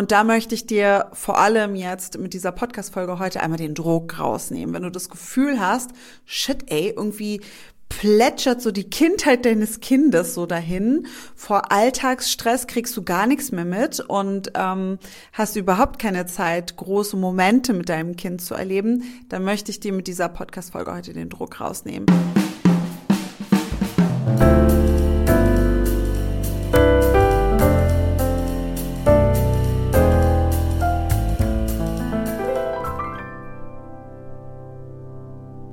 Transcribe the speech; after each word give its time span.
Und 0.00 0.12
da 0.12 0.24
möchte 0.24 0.54
ich 0.54 0.64
dir 0.64 1.10
vor 1.12 1.36
allem 1.36 1.74
jetzt 1.74 2.18
mit 2.18 2.32
dieser 2.32 2.52
Podcast-Folge 2.52 3.18
heute 3.18 3.42
einmal 3.42 3.58
den 3.58 3.74
Druck 3.74 4.18
rausnehmen. 4.18 4.74
Wenn 4.74 4.82
du 4.82 4.90
das 4.90 5.10
Gefühl 5.10 5.60
hast, 5.60 5.90
shit, 6.24 6.72
ey, 6.72 6.94
irgendwie 6.96 7.42
plätschert 7.90 8.62
so 8.62 8.70
die 8.70 8.88
Kindheit 8.88 9.44
deines 9.44 9.80
Kindes 9.80 10.32
so 10.32 10.46
dahin. 10.46 11.06
Vor 11.36 11.70
Alltagsstress 11.70 12.66
kriegst 12.66 12.96
du 12.96 13.02
gar 13.02 13.26
nichts 13.26 13.52
mehr 13.52 13.66
mit 13.66 14.00
und 14.00 14.52
ähm, 14.54 14.98
hast 15.34 15.56
überhaupt 15.56 15.98
keine 15.98 16.24
Zeit, 16.24 16.76
große 16.76 17.18
Momente 17.18 17.74
mit 17.74 17.90
deinem 17.90 18.16
Kind 18.16 18.40
zu 18.40 18.54
erleben. 18.54 19.02
Dann 19.28 19.44
möchte 19.44 19.70
ich 19.70 19.80
dir 19.80 19.92
mit 19.92 20.06
dieser 20.06 20.30
Podcast-Folge 20.30 20.94
heute 20.94 21.12
den 21.12 21.28
Druck 21.28 21.60
rausnehmen. 21.60 22.06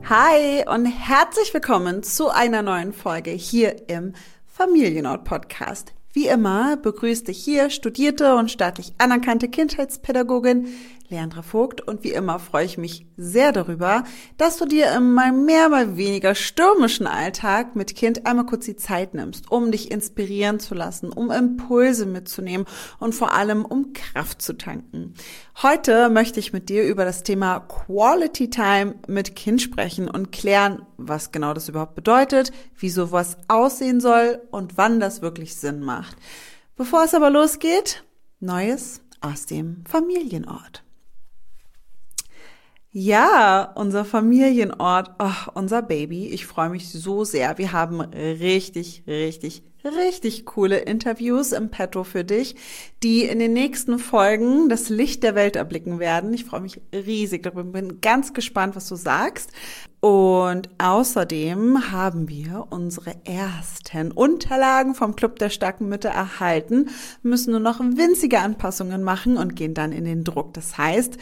Hi 0.09 0.63
und 0.65 0.85
herzlich 0.85 1.53
willkommen 1.53 2.01
zu 2.01 2.29
einer 2.29 2.61
neuen 2.61 2.93
Folge 2.93 3.31
hier 3.31 3.89
im 3.89 4.13
Familienort 4.45 5.25
Podcast. 5.25 5.96
Wie 6.17 6.25
immer 6.25 6.77
begrüßt 6.77 7.27
dich 7.27 7.37
hier 7.37 7.69
studierte 7.69 8.33
und 8.37 8.49
staatlich 8.49 8.91
anerkannte 8.97 9.49
Kindheitspädagogin 9.49 10.67
Leandra 11.09 11.41
Vogt 11.41 11.79
und 11.79 12.03
wie 12.03 12.11
immer 12.11 12.37
freue 12.37 12.65
ich 12.65 12.77
mich 12.77 13.05
sehr 13.15 13.53
darüber, 13.53 14.03
dass 14.37 14.57
du 14.57 14.65
dir 14.65 14.91
in 14.91 15.13
meinem 15.13 15.45
mehr 15.45 15.69
mal 15.69 15.95
weniger 15.95 16.35
stürmischen 16.35 17.07
Alltag 17.07 17.75
mit 17.75 17.95
Kind 17.95 18.25
einmal 18.25 18.45
kurz 18.45 18.65
die 18.65 18.75
Zeit 18.75 19.13
nimmst, 19.13 19.49
um 19.49 19.71
dich 19.71 19.89
inspirieren 19.89 20.59
zu 20.59 20.75
lassen, 20.75 21.13
um 21.13 21.31
Impulse 21.31 22.05
mitzunehmen 22.05 22.67
und 22.99 23.15
vor 23.15 23.33
allem 23.33 23.63
um 23.63 23.93
Kraft 23.93 24.41
zu 24.41 24.57
tanken. 24.57 25.13
Heute 25.61 26.09
möchte 26.09 26.39
ich 26.39 26.51
mit 26.51 26.67
dir 26.67 26.83
über 26.83 27.05
das 27.05 27.23
Thema 27.23 27.61
Quality 27.61 28.49
Time 28.49 28.95
mit 29.07 29.35
Kind 29.35 29.61
sprechen 29.61 30.09
und 30.09 30.31
klären, 30.33 30.85
was 30.97 31.31
genau 31.31 31.53
das 31.53 31.69
überhaupt 31.69 31.95
bedeutet, 31.95 32.51
wie 32.75 32.89
sowas 32.89 33.37
aussehen 33.47 34.01
soll 34.01 34.41
und 34.51 34.77
wann 34.77 34.99
das 34.99 35.21
wirklich 35.21 35.55
Sinn 35.55 35.79
macht. 35.79 36.06
Bevor 36.75 37.03
es 37.03 37.13
aber 37.13 37.29
losgeht, 37.29 38.03
Neues 38.39 39.01
aus 39.19 39.45
dem 39.45 39.83
Familienort. 39.85 40.83
Ja, 42.91 43.73
unser 43.75 44.05
Familienort, 44.05 45.11
oh, 45.19 45.51
unser 45.53 45.81
Baby. 45.81 46.27
Ich 46.27 46.45
freue 46.45 46.69
mich 46.69 46.89
so 46.89 47.23
sehr. 47.23 47.57
Wir 47.57 47.71
haben 47.71 48.01
richtig, 48.01 49.03
richtig, 49.07 49.63
richtig 49.95 50.45
coole 50.45 50.77
Interviews 50.77 51.51
im 51.51 51.69
Petto 51.69 52.03
für 52.03 52.23
dich, 52.23 52.55
die 53.03 53.23
in 53.23 53.39
den 53.39 53.53
nächsten 53.53 53.99
Folgen 53.99 54.69
das 54.69 54.89
Licht 54.89 55.23
der 55.23 55.35
Welt 55.35 55.55
erblicken 55.55 55.99
werden. 55.99 56.33
Ich 56.33 56.45
freue 56.45 56.61
mich 56.61 56.81
riesig 56.93 57.43
darüber, 57.43 57.63
bin 57.63 58.01
ganz 58.01 58.33
gespannt, 58.33 58.75
was 58.75 58.87
du 58.87 58.95
sagst. 58.95 59.51
Und 59.99 60.69
außerdem 60.77 61.91
haben 61.91 62.29
wir 62.29 62.67
unsere 62.69 63.15
ersten 63.25 64.11
Unterlagen 64.11 64.93
vom 64.93 65.15
Club 65.15 65.39
der 65.39 65.49
starken 65.49 65.89
Mütter 65.89 66.09
erhalten, 66.09 66.89
müssen 67.23 67.51
nur 67.51 67.59
noch 67.59 67.79
winzige 67.79 68.39
Anpassungen 68.39 69.03
machen 69.03 69.37
und 69.37 69.55
gehen 69.55 69.73
dann 69.73 69.91
in 69.91 70.05
den 70.05 70.23
Druck. 70.23 70.53
Das 70.53 70.77
heißt, 70.77 71.17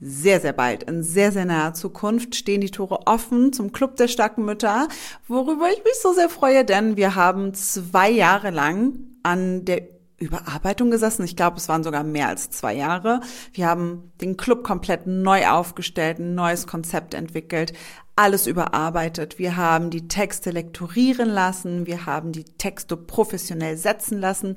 sehr, 0.00 0.40
sehr 0.40 0.52
bald, 0.52 0.82
in 0.82 1.02
sehr, 1.02 1.32
sehr 1.32 1.46
naher 1.46 1.74
Zukunft 1.74 2.34
stehen 2.34 2.60
die 2.60 2.70
Tore 2.70 3.06
offen 3.06 3.52
zum 3.52 3.72
Club 3.72 3.96
der 3.96 4.08
starken 4.08 4.44
Mütter, 4.44 4.88
worüber 5.26 5.68
ich 5.70 5.82
mich 5.84 5.94
so 6.02 6.12
sehr 6.12 6.28
freue, 6.28 6.64
denn 6.64 6.96
wir 6.96 7.14
haben 7.14 7.54
zwei 7.54 8.10
Jahre 8.10 8.50
lang 8.50 8.98
an 9.22 9.64
der 9.64 9.82
Überarbeitung 10.18 10.90
gesessen. 10.90 11.24
Ich 11.24 11.36
glaube, 11.36 11.58
es 11.58 11.68
waren 11.68 11.84
sogar 11.84 12.02
mehr 12.02 12.28
als 12.28 12.50
zwei 12.50 12.74
Jahre. 12.74 13.20
Wir 13.52 13.66
haben 13.66 14.12
den 14.20 14.36
Club 14.36 14.64
komplett 14.64 15.06
neu 15.06 15.46
aufgestellt, 15.46 16.18
ein 16.18 16.34
neues 16.34 16.66
Konzept 16.66 17.12
entwickelt, 17.12 17.74
alles 18.16 18.46
überarbeitet. 18.46 19.38
Wir 19.38 19.56
haben 19.56 19.90
die 19.90 20.08
Texte 20.08 20.50
lektorieren 20.50 21.28
lassen, 21.28 21.86
wir 21.86 22.06
haben 22.06 22.32
die 22.32 22.44
Texte 22.44 22.96
professionell 22.96 23.76
setzen 23.76 24.18
lassen 24.18 24.56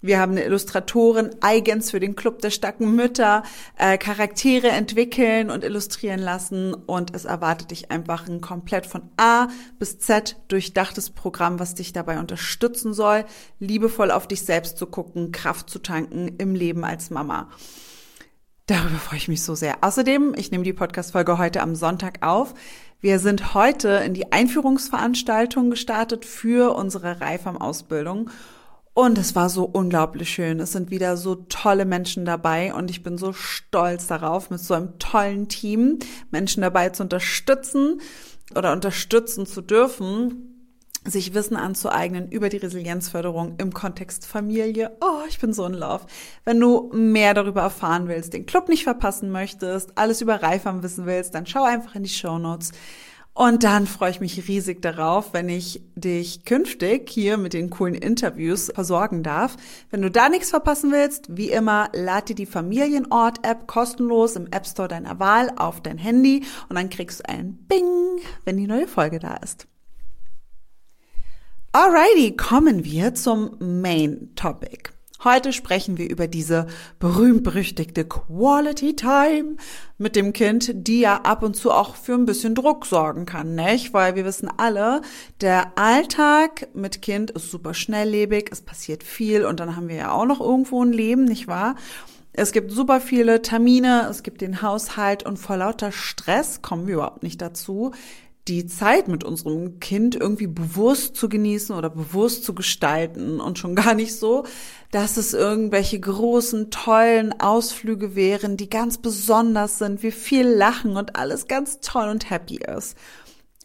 wir 0.00 0.20
haben 0.20 0.32
eine 0.32 0.44
Illustratorin 0.44 1.30
eigens 1.40 1.90
für 1.90 1.98
den 1.98 2.14
Club 2.14 2.40
der 2.40 2.50
starken 2.50 2.94
Mütter 2.94 3.42
äh, 3.76 3.98
Charaktere 3.98 4.68
entwickeln 4.68 5.50
und 5.50 5.64
illustrieren 5.64 6.20
lassen 6.20 6.72
und 6.74 7.14
es 7.14 7.24
erwartet 7.24 7.72
dich 7.72 7.90
einfach 7.90 8.28
ein 8.28 8.40
komplett 8.40 8.86
von 8.86 9.02
A 9.16 9.48
bis 9.78 9.98
Z 9.98 10.36
durchdachtes 10.48 11.10
Programm, 11.10 11.58
was 11.58 11.74
dich 11.74 11.92
dabei 11.92 12.18
unterstützen 12.20 12.94
soll, 12.94 13.24
liebevoll 13.58 14.12
auf 14.12 14.28
dich 14.28 14.42
selbst 14.42 14.78
zu 14.78 14.86
gucken, 14.86 15.32
Kraft 15.32 15.68
zu 15.68 15.80
tanken 15.80 16.28
im 16.38 16.54
Leben 16.54 16.84
als 16.84 17.10
Mama. 17.10 17.48
Darüber 18.66 18.98
freue 18.98 19.18
ich 19.18 19.28
mich 19.28 19.42
so 19.42 19.54
sehr. 19.54 19.78
Außerdem, 19.80 20.34
ich 20.36 20.50
nehme 20.50 20.62
die 20.62 20.74
Podcast-Folge 20.74 21.38
heute 21.38 21.62
am 21.62 21.74
Sonntag 21.74 22.18
auf. 22.24 22.52
Wir 23.00 23.18
sind 23.18 23.54
heute 23.54 23.88
in 24.04 24.12
die 24.12 24.30
Einführungsveranstaltung 24.30 25.70
gestartet 25.70 26.24
für 26.26 26.76
unsere 26.76 27.20
Reifam-Ausbildung 27.20 28.30
und 28.98 29.16
es 29.16 29.36
war 29.36 29.48
so 29.48 29.62
unglaublich 29.62 30.28
schön. 30.28 30.58
Es 30.58 30.72
sind 30.72 30.90
wieder 30.90 31.16
so 31.16 31.36
tolle 31.36 31.84
Menschen 31.84 32.24
dabei 32.24 32.74
und 32.74 32.90
ich 32.90 33.04
bin 33.04 33.16
so 33.16 33.32
stolz 33.32 34.08
darauf, 34.08 34.50
mit 34.50 34.58
so 34.58 34.74
einem 34.74 34.98
tollen 34.98 35.46
Team 35.46 36.00
Menschen 36.32 36.62
dabei 36.62 36.88
zu 36.88 37.04
unterstützen 37.04 38.00
oder 38.56 38.72
unterstützen 38.72 39.46
zu 39.46 39.60
dürfen, 39.62 40.74
sich 41.04 41.32
Wissen 41.32 41.56
anzueignen 41.56 42.28
über 42.32 42.48
die 42.48 42.56
Resilienzförderung 42.56 43.54
im 43.58 43.72
Kontext 43.72 44.26
Familie. 44.26 44.96
Oh, 45.00 45.20
ich 45.28 45.38
bin 45.38 45.52
so 45.52 45.64
in 45.64 45.74
Love. 45.74 46.06
Wenn 46.44 46.58
du 46.58 46.90
mehr 46.92 47.34
darüber 47.34 47.60
erfahren 47.60 48.08
willst, 48.08 48.32
den 48.32 48.46
Club 48.46 48.68
nicht 48.68 48.82
verpassen 48.82 49.30
möchtest, 49.30 49.96
alles 49.96 50.22
über 50.22 50.42
Reifam 50.42 50.82
wissen 50.82 51.06
willst, 51.06 51.36
dann 51.36 51.46
schau 51.46 51.62
einfach 51.62 51.94
in 51.94 52.02
die 52.02 52.08
Show 52.08 52.40
Notes. 52.40 52.72
Und 53.38 53.62
dann 53.62 53.86
freue 53.86 54.10
ich 54.10 54.18
mich 54.18 54.48
riesig 54.48 54.82
darauf, 54.82 55.32
wenn 55.32 55.48
ich 55.48 55.80
dich 55.94 56.44
künftig 56.44 57.08
hier 57.08 57.36
mit 57.36 57.52
den 57.52 57.70
coolen 57.70 57.94
Interviews 57.94 58.72
versorgen 58.74 59.22
darf. 59.22 59.56
Wenn 59.90 60.02
du 60.02 60.10
da 60.10 60.28
nichts 60.28 60.50
verpassen 60.50 60.90
willst, 60.90 61.36
wie 61.36 61.52
immer, 61.52 61.88
lad 61.92 62.28
dir 62.28 62.34
die 62.34 62.46
Familienort-App 62.46 63.68
kostenlos 63.68 64.34
im 64.34 64.48
App 64.48 64.66
Store 64.66 64.88
deiner 64.88 65.20
Wahl 65.20 65.52
auf 65.54 65.80
dein 65.80 65.98
Handy 65.98 66.42
und 66.68 66.74
dann 66.74 66.90
kriegst 66.90 67.20
du 67.20 67.28
ein 67.28 67.54
Bing, 67.68 67.86
wenn 68.44 68.56
die 68.56 68.66
neue 68.66 68.88
Folge 68.88 69.20
da 69.20 69.36
ist. 69.36 69.68
Alrighty, 71.70 72.36
kommen 72.36 72.84
wir 72.84 73.14
zum 73.14 73.52
Main 73.60 74.34
Topic. 74.34 74.97
Heute 75.24 75.52
sprechen 75.52 75.98
wir 75.98 76.08
über 76.08 76.28
diese 76.28 76.68
berühmt-berüchtigte 77.00 78.04
Quality 78.04 78.94
Time 78.94 79.56
mit 79.98 80.14
dem 80.14 80.32
Kind, 80.32 80.70
die 80.86 81.00
ja 81.00 81.22
ab 81.22 81.42
und 81.42 81.56
zu 81.56 81.72
auch 81.72 81.96
für 81.96 82.14
ein 82.14 82.24
bisschen 82.24 82.54
Druck 82.54 82.86
sorgen 82.86 83.26
kann, 83.26 83.56
nicht? 83.56 83.92
Weil 83.92 84.14
wir 84.14 84.24
wissen 84.24 84.48
alle, 84.58 85.02
der 85.40 85.72
Alltag 85.76 86.68
mit 86.72 87.02
Kind 87.02 87.32
ist 87.32 87.50
super 87.50 87.74
schnelllebig, 87.74 88.50
es 88.52 88.60
passiert 88.60 89.02
viel 89.02 89.44
und 89.44 89.58
dann 89.58 89.74
haben 89.74 89.88
wir 89.88 89.96
ja 89.96 90.12
auch 90.12 90.24
noch 90.24 90.40
irgendwo 90.40 90.84
ein 90.84 90.92
Leben, 90.92 91.24
nicht 91.24 91.48
wahr? 91.48 91.74
Es 92.32 92.52
gibt 92.52 92.70
super 92.70 93.00
viele 93.00 93.42
Termine, 93.42 94.06
es 94.08 94.22
gibt 94.22 94.40
den 94.40 94.62
Haushalt 94.62 95.26
und 95.26 95.36
vor 95.36 95.56
lauter 95.56 95.90
Stress 95.90 96.62
kommen 96.62 96.86
wir 96.86 96.94
überhaupt 96.94 97.24
nicht 97.24 97.42
dazu, 97.42 97.90
die 98.48 98.66
Zeit 98.66 99.08
mit 99.08 99.24
unserem 99.24 99.78
Kind 99.80 100.16
irgendwie 100.16 100.46
bewusst 100.46 101.16
zu 101.16 101.28
genießen 101.28 101.74
oder 101.76 101.90
bewusst 101.90 102.44
zu 102.44 102.54
gestalten 102.54 103.40
und 103.40 103.58
schon 103.58 103.74
gar 103.74 103.94
nicht 103.94 104.16
so, 104.16 104.44
dass 104.90 105.16
es 105.16 105.34
irgendwelche 105.34 106.00
großen, 106.00 106.70
tollen 106.70 107.38
Ausflüge 107.40 108.14
wären, 108.14 108.56
die 108.56 108.70
ganz 108.70 108.98
besonders 108.98 109.78
sind, 109.78 110.02
wir 110.02 110.12
viel 110.12 110.46
lachen 110.46 110.96
und 110.96 111.16
alles 111.16 111.46
ganz 111.46 111.80
toll 111.80 112.08
und 112.08 112.30
happy 112.30 112.56
ist. 112.56 112.96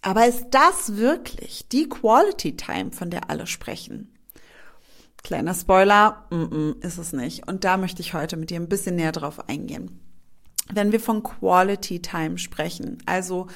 Aber 0.02 0.28
ist 0.28 0.48
das 0.52 0.98
wirklich 0.98 1.70
die 1.70 1.88
Quality 1.88 2.58
Time, 2.58 2.92
von 2.92 3.10
der 3.10 3.30
alle 3.30 3.48
sprechen? 3.48 4.14
Kleiner 5.24 5.54
Spoiler, 5.54 6.26
mm 6.30 6.36
-mm, 6.36 6.86
ist 6.86 6.98
es 6.98 7.14
nicht. 7.14 7.48
Und 7.48 7.64
da 7.64 7.78
möchte 7.78 8.02
ich 8.02 8.14
heute 8.14 8.36
mit 8.36 8.50
dir 8.50 8.60
ein 8.60 8.68
bisschen 8.68 8.98
näher 8.98 9.14
drauf 9.14 9.48
eingehen. 9.48 10.02
Wenn 10.74 10.92
wir 10.92 11.00
von 11.00 11.24
Quality 11.24 12.02
Time 12.02 12.38
sprechen, 12.38 12.98
also 13.06 13.48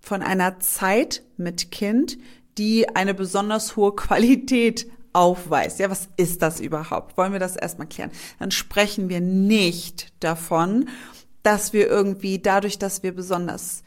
von 0.00 0.22
einer 0.22 0.60
Zeit 0.60 1.22
mit 1.36 1.70
Kind, 1.70 2.18
die 2.58 2.88
eine 2.94 3.14
besonders 3.14 3.76
hohe 3.76 3.94
Qualität 3.94 4.90
aufweist. 5.12 5.78
Ja, 5.78 5.90
was 5.90 6.08
ist 6.16 6.42
das 6.42 6.60
überhaupt? 6.60 7.16
Wollen 7.16 7.32
wir 7.32 7.40
das 7.40 7.56
erstmal 7.56 7.88
klären? 7.88 8.10
Dann 8.38 8.50
sprechen 8.50 9.08
wir 9.08 9.20
nicht 9.20 10.12
davon, 10.20 10.88
dass 11.42 11.72
wir 11.72 11.88
irgendwie 11.88 12.38
dadurch, 12.38 12.78
dass 12.78 13.02
wir 13.02 13.14
besonders 13.14 13.82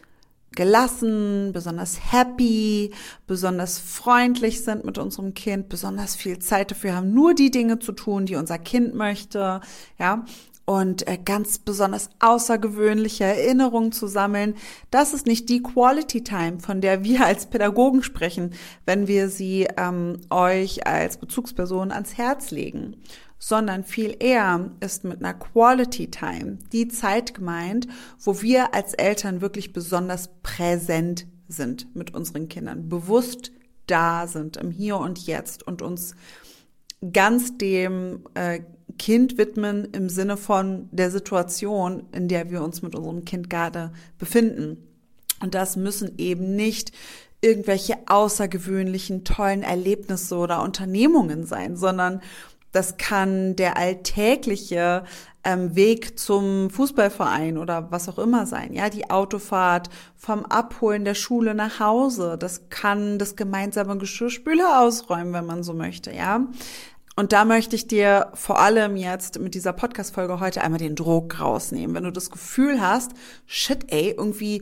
gelassen, 0.55 1.51
besonders 1.51 2.11
happy, 2.11 2.93
besonders 3.25 3.79
freundlich 3.79 4.63
sind 4.63 4.85
mit 4.85 4.97
unserem 4.97 5.33
Kind, 5.33 5.69
besonders 5.69 6.15
viel 6.15 6.39
Zeit 6.39 6.71
dafür 6.71 6.95
haben, 6.95 7.13
nur 7.13 7.33
die 7.33 7.51
Dinge 7.51 7.79
zu 7.79 7.91
tun, 7.91 8.25
die 8.25 8.35
unser 8.35 8.59
Kind 8.59 8.93
möchte, 8.93 9.61
ja, 9.97 10.25
und 10.65 11.07
äh, 11.07 11.17
ganz 11.17 11.57
besonders 11.57 12.09
außergewöhnliche 12.19 13.25
Erinnerungen 13.25 13.91
zu 13.91 14.07
sammeln. 14.07 14.55
Das 14.91 15.13
ist 15.13 15.27
nicht 15.27 15.49
die 15.49 15.61
Quality 15.61 16.23
Time, 16.23 16.59
von 16.59 16.81
der 16.81 17.03
wir 17.03 17.25
als 17.25 17.47
Pädagogen 17.47 18.03
sprechen, 18.03 18.53
wenn 18.85 19.07
wir 19.07 19.29
sie 19.29 19.67
ähm, 19.77 20.19
euch 20.29 20.87
als 20.87 21.17
Bezugsperson 21.17 21.91
ans 21.91 22.17
Herz 22.17 22.51
legen, 22.51 22.97
sondern 23.39 23.83
viel 23.83 24.15
eher 24.19 24.71
ist 24.79 25.03
mit 25.03 25.19
einer 25.19 25.33
Quality 25.33 26.09
Time 26.09 26.59
die 26.71 26.87
Zeit 26.87 27.33
gemeint, 27.33 27.87
wo 28.19 28.41
wir 28.41 28.73
als 28.73 28.93
Eltern 28.93 29.41
wirklich 29.41 29.73
besonders 29.73 30.29
präsent 30.43 31.27
sind 31.49 31.93
mit 31.93 32.13
unseren 32.13 32.47
Kindern, 32.47 32.87
bewusst 32.87 33.51
da 33.87 34.27
sind 34.27 34.57
im 34.57 34.71
Hier 34.71 34.97
und 34.97 35.27
Jetzt 35.27 35.67
und 35.67 35.81
uns 35.81 36.15
ganz 37.11 37.57
dem 37.57 38.23
äh, 38.33 38.61
Kind 38.97 39.37
widmen 39.37 39.85
im 39.91 40.09
Sinne 40.09 40.37
von 40.37 40.87
der 40.91 41.11
Situation, 41.11 42.03
in 42.11 42.27
der 42.27 42.51
wir 42.51 42.63
uns 42.63 42.81
mit 42.81 42.95
unserem 42.95 43.25
Kind 43.25 43.49
gerade 43.49 43.91
befinden. 44.17 44.77
Und 45.41 45.55
das 45.55 45.75
müssen 45.75 46.17
eben 46.17 46.55
nicht 46.55 46.91
irgendwelche 47.41 47.97
außergewöhnlichen, 48.05 49.25
tollen 49.25 49.63
Erlebnisse 49.63 50.35
oder 50.35 50.61
Unternehmungen 50.61 51.45
sein, 51.45 51.75
sondern 51.75 52.21
das 52.71 52.97
kann 52.97 53.55
der 53.55 53.77
alltägliche 53.77 55.03
ähm, 55.43 55.75
Weg 55.75 56.17
zum 56.17 56.69
Fußballverein 56.69 57.57
oder 57.57 57.91
was 57.91 58.09
auch 58.09 58.17
immer 58.17 58.45
sein. 58.45 58.73
Ja, 58.73 58.89
die 58.89 59.09
Autofahrt 59.09 59.89
vom 60.15 60.45
Abholen 60.45 61.05
der 61.05 61.13
Schule 61.13 61.53
nach 61.53 61.79
Hause. 61.79 62.37
Das 62.39 62.69
kann 62.69 63.19
das 63.19 63.35
gemeinsame 63.35 63.97
Geschirrspüler 63.97 64.81
ausräumen, 64.81 65.33
wenn 65.33 65.45
man 65.45 65.63
so 65.63 65.73
möchte. 65.73 66.11
Ja, 66.11 66.47
und 67.15 67.31
da 67.31 67.45
möchte 67.45 67.75
ich 67.75 67.87
dir 67.87 68.31
vor 68.33 68.59
allem 68.59 68.95
jetzt 68.95 69.39
mit 69.39 69.53
dieser 69.53 69.73
Podcast-Folge 69.73 70.39
heute 70.39 70.61
einmal 70.61 70.79
den 70.79 70.95
Druck 70.95 71.39
rausnehmen. 71.39 71.95
Wenn 71.95 72.05
du 72.05 72.11
das 72.11 72.31
Gefühl 72.31 72.81
hast, 72.81 73.11
shit, 73.45 73.91
ey, 73.91 74.15
irgendwie 74.17 74.61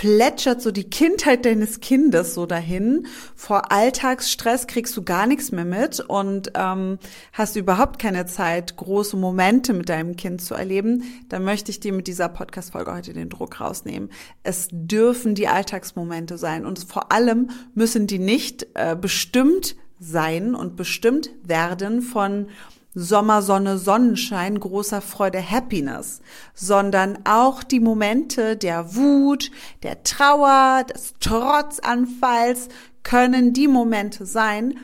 plätschert 0.00 0.62
so 0.62 0.70
die 0.70 0.88
Kindheit 0.88 1.44
deines 1.44 1.80
Kindes 1.80 2.32
so 2.32 2.46
dahin. 2.46 3.06
Vor 3.36 3.70
Alltagsstress 3.70 4.66
kriegst 4.66 4.96
du 4.96 5.02
gar 5.02 5.26
nichts 5.26 5.52
mehr 5.52 5.66
mit 5.66 6.00
und 6.00 6.50
ähm, 6.54 6.98
hast 7.34 7.56
überhaupt 7.56 8.00
keine 8.00 8.24
Zeit, 8.24 8.76
große 8.78 9.18
Momente 9.18 9.74
mit 9.74 9.90
deinem 9.90 10.16
Kind 10.16 10.40
zu 10.40 10.54
erleben. 10.54 11.04
Dann 11.28 11.44
möchte 11.44 11.70
ich 11.70 11.78
dir 11.78 11.92
mit 11.92 12.06
dieser 12.06 12.30
Podcast-Folge 12.30 12.94
heute 12.94 13.12
den 13.12 13.28
Druck 13.28 13.60
rausnehmen. 13.60 14.08
Es 14.42 14.68
dürfen 14.72 15.34
die 15.34 15.48
Alltagsmomente 15.48 16.38
sein 16.38 16.64
und 16.64 16.78
vor 16.78 17.12
allem 17.12 17.50
müssen 17.74 18.06
die 18.06 18.18
nicht 18.18 18.66
äh, 18.72 18.96
bestimmt 18.98 19.76
sein 20.02 20.54
und 20.54 20.76
bestimmt 20.76 21.30
werden 21.44 22.02
von 22.02 22.48
Sommersonne, 22.94 23.78
Sonnenschein, 23.78 24.60
großer 24.60 25.00
Freude, 25.00 25.42
Happiness, 25.42 26.20
sondern 26.54 27.20
auch 27.24 27.62
die 27.62 27.80
Momente 27.80 28.56
der 28.56 28.94
Wut, 28.94 29.50
der 29.82 30.02
Trauer, 30.02 30.84
des 30.84 31.14
Trotzanfalls 31.20 32.68
können 33.02 33.52
die 33.54 33.68
Momente 33.68 34.26
sein, 34.26 34.74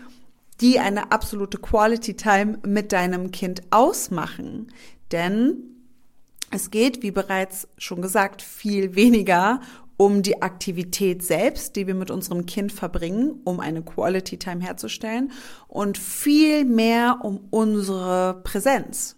die 0.61 0.79
eine 0.79 1.13
absolute 1.13 1.59
Quality 1.59 2.15
Time 2.15 2.59
mit 2.67 2.93
deinem 2.93 3.31
Kind 3.31 3.63
ausmachen. 3.71 4.73
Denn 5.13 5.57
es 6.51 6.71
geht, 6.71 7.03
wie 7.03 7.11
bereits 7.11 7.69
schon 7.77 8.01
gesagt, 8.01 8.41
viel 8.41 8.95
weniger 8.95 9.61
um 9.99 10.23
die 10.23 10.41
Aktivität 10.41 11.23
selbst, 11.23 11.77
die 11.77 11.87
wir 11.87 11.95
mit 11.95 12.11
unserem 12.11 12.47
Kind 12.47 12.73
verbringen, 12.73 13.41
um 13.45 13.61
eine 13.61 13.83
Quality 13.83 14.39
Time 14.39 14.63
herzustellen 14.63 15.33
und 15.67 15.99
viel 15.99 16.65
mehr 16.65 17.19
um 17.23 17.49
unsere 17.51 18.41
Präsenz. 18.45 19.17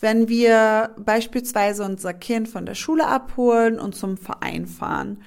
Wenn 0.00 0.28
wir 0.28 0.94
beispielsweise 0.98 1.84
unser 1.84 2.14
Kind 2.14 2.48
von 2.48 2.64
der 2.64 2.74
Schule 2.74 3.06
abholen 3.06 3.78
und 3.78 3.94
zum 3.94 4.16
Verein 4.16 4.66
fahren, 4.66 5.22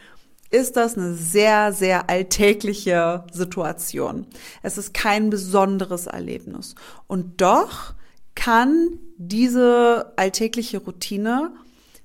ist 0.49 0.75
das 0.75 0.97
eine 0.97 1.13
sehr, 1.13 1.71
sehr 1.71 2.09
alltägliche 2.09 3.25
Situation. 3.31 4.25
Es 4.63 4.77
ist 4.77 4.93
kein 4.93 5.29
besonderes 5.29 6.07
Erlebnis. 6.07 6.75
Und 7.07 7.41
doch 7.41 7.93
kann 8.33 8.99
diese 9.17 10.13
alltägliche 10.15 10.79
Routine 10.79 11.53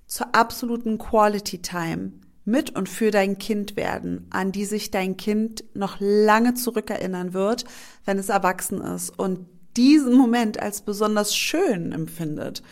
zur 0.06 0.34
absoluten 0.34 0.98
Quality 0.98 1.62
Time 1.62 2.12
mit 2.46 2.74
und 2.74 2.88
für 2.88 3.10
dein 3.10 3.38
Kind 3.38 3.76
werden, 3.76 4.26
an 4.30 4.52
die 4.52 4.64
sich 4.64 4.90
dein 4.90 5.16
Kind 5.16 5.64
noch 5.74 5.96
lange 5.98 6.54
zurückerinnern 6.54 7.34
wird, 7.34 7.64
wenn 8.04 8.18
es 8.18 8.28
erwachsen 8.28 8.80
ist 8.80 9.10
und 9.10 9.46
diesen 9.76 10.14
Moment 10.14 10.58
als 10.60 10.80
besonders 10.80 11.36
schön 11.36 11.92
empfindet. 11.92 12.62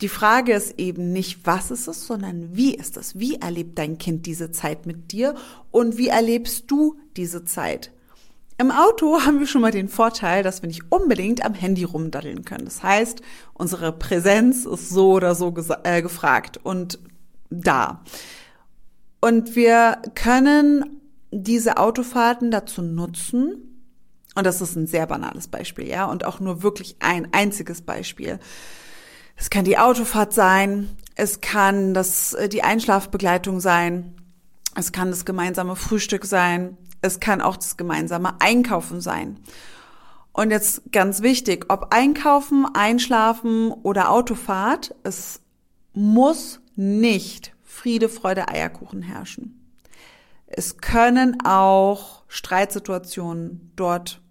Die 0.00 0.08
Frage 0.08 0.52
ist 0.52 0.78
eben 0.78 1.12
nicht, 1.12 1.40
was 1.44 1.70
ist 1.70 1.88
es, 1.88 2.06
sondern 2.06 2.56
wie 2.56 2.74
ist 2.74 2.96
es? 2.96 3.18
Wie 3.18 3.36
erlebt 3.36 3.78
dein 3.78 3.98
Kind 3.98 4.26
diese 4.26 4.52
Zeit 4.52 4.86
mit 4.86 5.12
dir 5.12 5.34
und 5.70 5.96
wie 5.96 6.08
erlebst 6.08 6.70
du 6.70 7.00
diese 7.16 7.44
Zeit? 7.44 7.90
Im 8.58 8.72
Auto 8.72 9.20
haben 9.24 9.40
wir 9.40 9.46
schon 9.46 9.62
mal 9.62 9.70
den 9.72 9.88
Vorteil, 9.88 10.42
dass 10.42 10.62
wir 10.62 10.68
nicht 10.68 10.82
unbedingt 10.90 11.44
am 11.44 11.54
Handy 11.54 11.84
rumdaddeln 11.84 12.44
können. 12.44 12.64
Das 12.64 12.82
heißt, 12.82 13.22
unsere 13.54 13.92
Präsenz 13.92 14.66
ist 14.66 14.90
so 14.90 15.12
oder 15.12 15.34
so 15.34 15.54
äh, 15.84 16.02
gefragt 16.02 16.60
und 16.62 16.98
da. 17.50 18.04
Und 19.20 19.56
wir 19.56 20.00
können 20.14 21.00
diese 21.30 21.76
Autofahrten 21.76 22.50
dazu 22.50 22.82
nutzen, 22.82 23.64
und 24.34 24.46
das 24.46 24.60
ist 24.60 24.76
ein 24.76 24.86
sehr 24.86 25.06
banales 25.06 25.48
Beispiel, 25.48 25.88
ja, 25.88 26.06
und 26.06 26.24
auch 26.24 26.38
nur 26.38 26.62
wirklich 26.62 26.96
ein 27.00 27.28
einziges 27.32 27.82
Beispiel. 27.82 28.38
Es 29.36 29.50
kann 29.50 29.64
die 29.64 29.78
Autofahrt 29.78 30.32
sein, 30.32 30.88
es 31.16 31.40
kann 31.40 31.94
das, 31.94 32.34
äh, 32.34 32.48
die 32.48 32.62
Einschlafbegleitung 32.62 33.60
sein, 33.60 34.14
es 34.74 34.92
kann 34.92 35.10
das 35.10 35.24
gemeinsame 35.24 35.74
Frühstück 35.74 36.24
sein, 36.24 36.76
es 37.02 37.20
kann 37.20 37.40
auch 37.40 37.56
das 37.56 37.76
gemeinsame 37.76 38.40
Einkaufen 38.40 39.00
sein. 39.00 39.40
Und 40.32 40.52
jetzt 40.52 40.92
ganz 40.92 41.22
wichtig, 41.22 41.66
ob 41.68 41.92
Einkaufen, 41.92 42.66
Einschlafen 42.72 43.72
oder 43.72 44.10
Autofahrt, 44.10 44.94
es 45.02 45.40
muss 45.94 46.60
nicht 46.76 47.52
Friede, 47.68 48.08
Freude, 48.08 48.48
Eierkuchen 48.48 49.02
herrschen. 49.02 49.76
Es 50.46 50.78
können 50.78 51.44
auch 51.44 52.24
Streitsituationen 52.26 53.72
dort 53.76 54.22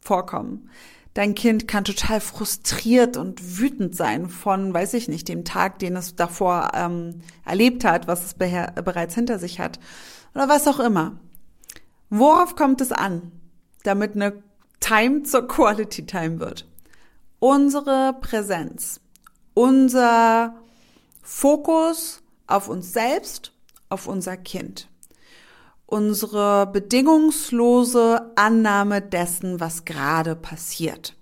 vorkommen. 0.00 0.70
Dein 1.12 1.34
Kind 1.34 1.68
kann 1.68 1.84
total 1.84 2.20
frustriert 2.20 3.18
und 3.18 3.58
wütend 3.58 3.94
sein 3.94 4.28
von, 4.30 4.72
weiß 4.72 4.94
ich 4.94 5.08
nicht, 5.08 5.28
dem 5.28 5.44
Tag, 5.44 5.78
den 5.78 5.94
es 5.94 6.16
davor 6.16 6.70
ähm, 6.74 7.20
erlebt 7.44 7.84
hat, 7.84 8.08
was 8.08 8.24
es 8.24 8.34
bereits 8.34 9.14
hinter 9.14 9.38
sich 9.38 9.60
hat 9.60 9.78
oder 10.34 10.48
was 10.48 10.66
auch 10.66 10.80
immer. 10.80 11.18
Worauf 12.08 12.56
kommt 12.56 12.80
es 12.80 12.92
an, 12.92 13.30
damit 13.82 14.14
eine 14.14 14.42
Time 14.80 15.24
zur 15.24 15.46
Quality 15.46 16.06
Time 16.06 16.40
wird? 16.40 16.66
Unsere 17.40 18.14
Präsenz, 18.20 19.00
unser 19.52 20.54
Fokus 21.22 22.19
auf 22.50 22.68
uns 22.68 22.92
selbst, 22.92 23.52
auf 23.88 24.06
unser 24.06 24.36
Kind. 24.36 24.88
Unsere 25.86 26.66
bedingungslose 26.66 28.32
Annahme 28.36 29.02
dessen, 29.02 29.60
was 29.60 29.84
gerade 29.84 30.36
passiert. 30.36 31.16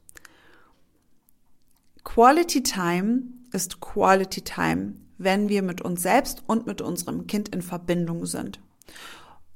Quality 2.04 2.62
Time 2.62 3.23
ist 3.52 3.80
Quality 3.80 4.42
Time, 4.42 4.94
wenn 5.16 5.49
wir 5.49 5.62
mit 5.62 5.80
uns 5.80 6.02
selbst 6.02 6.42
und 6.47 6.66
mit 6.66 6.80
unserem 6.80 7.26
Kind 7.26 7.49
in 7.49 7.62
Verbindung 7.62 8.26
sind. 8.26 8.61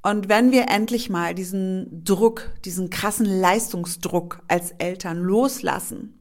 Und 0.03 0.29
wenn 0.29 0.51
wir 0.51 0.69
endlich 0.69 1.11
mal 1.11 1.35
diesen 1.35 2.05
Druck, 2.05 2.51
diesen 2.65 2.91
krassen 2.91 3.27
Leistungsdruck 3.27 4.43
als 4.49 4.73
Eltern 4.73 5.19
loslassen 5.19 6.19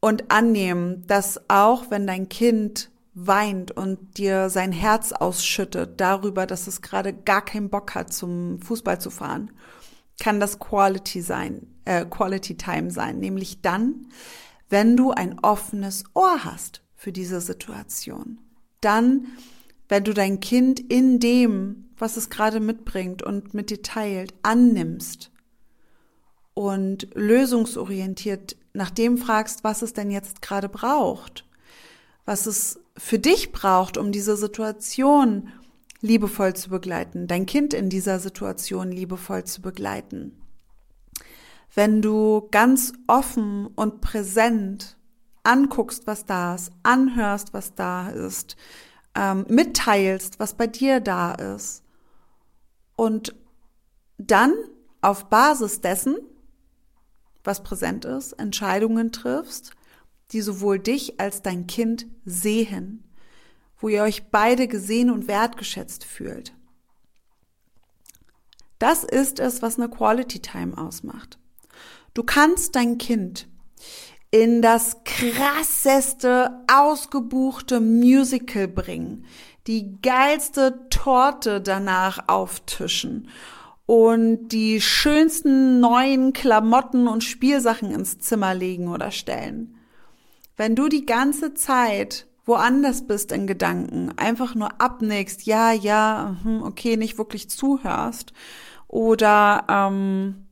und 0.00 0.30
annehmen, 0.30 1.06
dass 1.06 1.40
auch 1.48 1.90
wenn 1.90 2.06
dein 2.06 2.28
Kind 2.30 2.90
weint 3.26 3.70
und 3.70 4.18
dir 4.18 4.50
sein 4.50 4.72
Herz 4.72 5.12
ausschüttet 5.12 6.00
darüber, 6.00 6.46
dass 6.46 6.66
es 6.66 6.82
gerade 6.82 7.12
gar 7.12 7.44
keinen 7.44 7.70
Bock 7.70 7.94
hat, 7.94 8.12
zum 8.12 8.60
Fußball 8.60 9.00
zu 9.00 9.10
fahren, 9.10 9.50
kann 10.20 10.40
das 10.40 10.58
Quality 10.58 11.22
sein, 11.22 11.66
äh, 11.84 12.04
Quality 12.04 12.56
Time 12.56 12.90
sein, 12.90 13.18
nämlich 13.18 13.62
dann, 13.62 14.08
wenn 14.68 14.96
du 14.96 15.10
ein 15.10 15.38
offenes 15.40 16.04
Ohr 16.14 16.44
hast 16.44 16.82
für 16.94 17.12
diese 17.12 17.40
Situation. 17.40 18.38
Dann, 18.80 19.26
wenn 19.88 20.04
du 20.04 20.12
dein 20.12 20.40
Kind 20.40 20.80
in 20.80 21.18
dem, 21.18 21.90
was 21.96 22.16
es 22.16 22.30
gerade 22.30 22.60
mitbringt 22.60 23.22
und 23.22 23.54
mit 23.54 23.70
dir 23.70 23.82
teilt, 23.82 24.34
annimmst 24.42 25.30
und 26.54 27.08
lösungsorientiert 27.14 28.56
nach 28.72 28.90
dem 28.90 29.18
fragst, 29.18 29.64
was 29.64 29.82
es 29.82 29.92
denn 29.92 30.10
jetzt 30.10 30.42
gerade 30.42 30.68
braucht, 30.68 31.44
was 32.24 32.46
es 32.46 32.80
für 32.98 33.18
dich 33.18 33.52
braucht, 33.52 33.96
um 33.96 34.12
diese 34.12 34.36
Situation 34.36 35.48
liebevoll 36.00 36.54
zu 36.54 36.70
begleiten, 36.70 37.26
dein 37.26 37.46
Kind 37.46 37.74
in 37.74 37.88
dieser 37.88 38.18
Situation 38.18 38.90
liebevoll 38.92 39.44
zu 39.44 39.62
begleiten. 39.62 40.36
Wenn 41.74 42.02
du 42.02 42.48
ganz 42.50 42.92
offen 43.06 43.66
und 43.66 44.00
präsent 44.00 44.96
anguckst, 45.42 46.06
was 46.06 46.26
da 46.26 46.54
ist, 46.54 46.72
anhörst, 46.82 47.52
was 47.52 47.74
da 47.74 48.10
ist, 48.10 48.56
ähm, 49.14 49.46
mitteilst, 49.48 50.38
was 50.38 50.54
bei 50.54 50.66
dir 50.66 51.00
da 51.00 51.34
ist 51.34 51.82
und 52.96 53.34
dann 54.18 54.52
auf 55.00 55.26
Basis 55.26 55.80
dessen, 55.80 56.16
was 57.44 57.62
präsent 57.62 58.04
ist, 58.04 58.32
Entscheidungen 58.34 59.12
triffst, 59.12 59.72
die 60.32 60.40
sowohl 60.40 60.78
dich 60.78 61.20
als 61.20 61.42
dein 61.42 61.66
Kind 61.66 62.06
sehen, 62.24 63.04
wo 63.78 63.88
ihr 63.88 64.02
euch 64.02 64.30
beide 64.30 64.68
gesehen 64.68 65.10
und 65.10 65.28
wertgeschätzt 65.28 66.04
fühlt. 66.04 66.52
Das 68.78 69.04
ist 69.04 69.40
es, 69.40 69.62
was 69.62 69.78
eine 69.78 69.88
Quality 69.88 70.40
Time 70.40 70.76
ausmacht. 70.76 71.38
Du 72.14 72.22
kannst 72.22 72.76
dein 72.76 72.98
Kind 72.98 73.48
in 74.30 74.60
das 74.62 74.98
krasseste, 75.04 76.64
ausgebuchte 76.70 77.80
Musical 77.80 78.68
bringen, 78.68 79.24
die 79.66 79.98
geilste 80.02 80.88
Torte 80.90 81.60
danach 81.60 82.28
auftischen 82.28 83.28
und 83.86 84.48
die 84.48 84.80
schönsten 84.80 85.80
neuen 85.80 86.32
Klamotten 86.32 87.08
und 87.08 87.24
Spielsachen 87.24 87.90
ins 87.90 88.18
Zimmer 88.18 88.54
legen 88.54 88.88
oder 88.88 89.10
stellen. 89.10 89.77
Wenn 90.58 90.74
du 90.74 90.88
die 90.88 91.06
ganze 91.06 91.54
Zeit 91.54 92.26
woanders 92.44 93.06
bist 93.06 93.30
in 93.30 93.46
Gedanken, 93.46 94.12
einfach 94.16 94.56
nur 94.56 94.80
abnickst, 94.80 95.46
ja, 95.46 95.72
ja, 95.72 96.36
mhm, 96.42 96.62
okay, 96.64 96.96
nicht 96.96 97.16
wirklich 97.16 97.48
zuhörst 97.48 98.32
oder 98.88 99.64
ähm, 99.68 100.48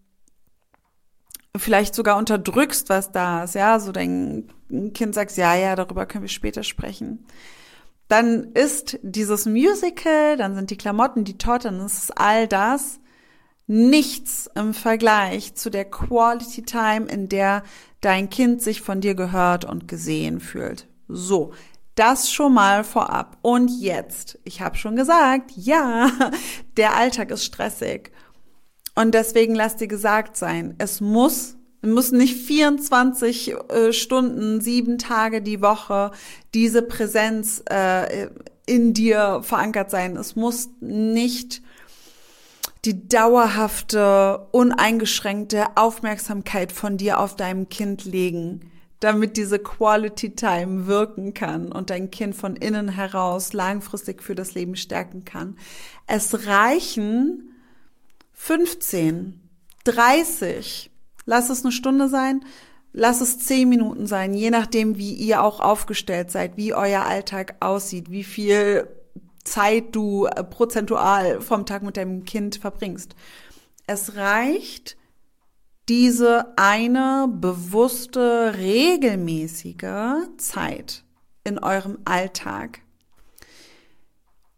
vielleicht 1.57 1.97
sogar 1.97 2.19
unterdrückst, 2.19 2.89
was 2.89 3.11
da 3.11 3.45
ist, 3.45 3.57
ja, 3.57 3.81
so 3.81 3.91
dein 3.91 4.49
Kind 4.95 5.15
sagt, 5.15 5.37
ja, 5.37 5.57
ja, 5.57 5.75
darüber 5.75 6.07
können 6.07 6.23
wir 6.23 6.29
später 6.29 6.63
sprechen. 6.63 7.27
Dann 8.07 8.53
ist 8.53 9.01
dieses 9.03 9.45
Musical, 9.47 10.37
dann 10.37 10.55
sind 10.55 10.71
die 10.71 10.77
Klamotten, 10.77 11.25
die 11.25 11.39
Torte, 11.39 11.69
dann 11.73 11.85
ist 11.85 12.17
all 12.17 12.47
das 12.47 13.01
nichts 13.67 14.49
im 14.55 14.75
Vergleich 14.75 15.55
zu 15.55 15.71
der 15.71 15.85
Quality 15.85 16.63
Time, 16.63 17.07
in 17.07 17.29
der 17.29 17.63
dein 18.01 18.31
Kind 18.31 18.63
sich 18.63 18.83
von 18.83 19.01
dir 19.01 19.15
gehört 19.15 19.65
und 19.65 19.89
gesehen 19.89 20.41
fühlt. 20.41 20.87
So, 21.09 21.53
das 21.97 22.31
schon 22.31 22.55
mal 22.55 22.85
vorab. 22.85 23.39
Und 23.43 23.69
jetzt, 23.81 24.39
ich 24.45 24.61
habe 24.61 24.77
schon 24.77 24.97
gesagt, 24.97 25.51
ja, 25.57 26.11
der 26.77 26.95
Alltag 26.95 27.31
ist 27.31 27.45
stressig. 27.45 28.13
Und 28.95 29.15
deswegen 29.15 29.55
lass 29.55 29.77
dir 29.77 29.89
gesagt 29.89 30.37
sein, 30.37 30.75
es 30.79 31.01
muss, 31.01 31.57
muss 31.83 32.13
nicht 32.13 32.37
24 32.37 33.55
äh, 33.69 33.93
Stunden, 33.93 34.61
sieben 34.61 34.99
Tage 34.99 35.43
die 35.43 35.61
Woche 35.61 36.13
diese 36.55 36.83
Präsenz 36.83 37.63
äh, 37.69 38.29
in 38.67 38.95
dir 38.95 39.41
verankert 39.43 39.91
sein. 39.91 40.17
Es 40.17 40.37
muss 40.37 40.71
nicht 40.81 41.63
die 42.87 43.09
dauerhafte, 43.09 44.47
uneingeschränkte 44.53 45.77
Aufmerksamkeit 45.77 46.71
von 46.71 46.97
dir 46.97 47.19
auf 47.19 47.35
deinem 47.35 47.69
Kind 47.69 48.05
legen, 48.05 48.71
damit 49.01 49.37
diese 49.37 49.59
Quality 49.59 50.37
Time 50.37 50.87
wirken 50.87 51.35
kann 51.35 51.73
und 51.73 51.91
dein 51.91 52.11
Kind 52.11 52.37
von 52.37 52.55
innen 52.55 52.89
heraus 52.89 53.53
langfristig 53.53 54.23
für 54.23 54.37
das 54.37 54.55
Leben 54.55 54.77
stärken 54.77 55.25
kann. 55.25 55.59
Es 56.07 56.47
reichen 56.47 57.51
15, 58.33 59.41
30, 59.85 60.91
lass 61.25 61.51
es 61.51 61.65
eine 61.65 61.73
Stunde 61.73 62.09
sein, 62.09 62.45
lass 62.93 63.21
es 63.21 63.41
10 63.41 63.69
Minuten 63.69 64.07
sein, 64.07 64.33
je 64.33 64.51
nachdem, 64.51 64.97
wie 64.97 65.13
ihr 65.13 65.43
auch 65.43 65.59
aufgestellt 65.59 66.31
seid, 66.31 66.57
wie 66.57 66.73
euer 66.73 67.03
Alltag 67.03 67.57
aussieht, 67.61 68.11
wie 68.13 68.25
viel 68.25 68.89
Zeit 69.47 69.95
du 69.95 70.27
äh, 70.27 70.45
prozentual 70.45 71.41
vom 71.41 71.65
Tag 71.65 71.83
mit 71.83 71.97
deinem 71.97 72.25
Kind 72.25 72.57
verbringst. 72.57 73.15
Es 73.87 74.17
reicht 74.17 74.97
diese 75.89 76.53
eine 76.57 77.29
bewusste, 77.31 78.55
regelmäßige 78.57 80.27
Zeit 80.37 81.05
in 81.45 81.61
eurem 81.61 81.99
Alltag, 82.05 82.81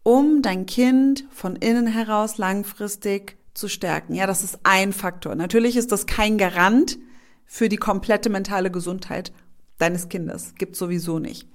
um 0.01 0.41
dein 0.41 0.65
Kind 0.65 1.25
von 1.29 1.55
innen 1.55 1.85
heraus 1.85 2.39
langfristig 2.39 3.37
zu 3.53 3.67
stärken. 3.67 4.15
Ja, 4.15 4.25
das 4.25 4.43
ist 4.43 4.59
ein 4.63 4.91
Faktor. 4.91 5.35
Natürlich 5.35 5.77
ist 5.77 5.91
das 5.91 6.07
kein 6.07 6.39
Garant 6.39 6.97
für 7.45 7.69
die 7.69 7.77
komplette 7.77 8.29
mentale 8.29 8.71
Gesundheit 8.71 9.31
deines 9.77 10.09
Kindes. 10.09 10.55
Gibt 10.55 10.75
sowieso 10.75 11.19
nicht. 11.19 11.47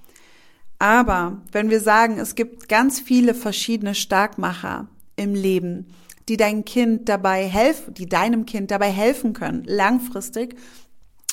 Aber 0.79 1.41
wenn 1.51 1.69
wir 1.69 1.79
sagen, 1.79 2.19
es 2.19 2.35
gibt 2.35 2.67
ganz 2.67 2.99
viele 2.99 3.33
verschiedene 3.33 3.95
Starkmacher 3.95 4.87
im 5.15 5.33
Leben, 5.33 5.87
die 6.27 6.37
dein 6.37 6.65
Kind 6.65 7.07
dabei 7.07 7.45
helfen, 7.47 7.93
die 7.93 8.07
deinem 8.07 8.45
Kind 8.45 8.71
dabei 8.71 8.91
helfen 8.91 9.33
können, 9.33 9.63
langfristig 9.65 10.55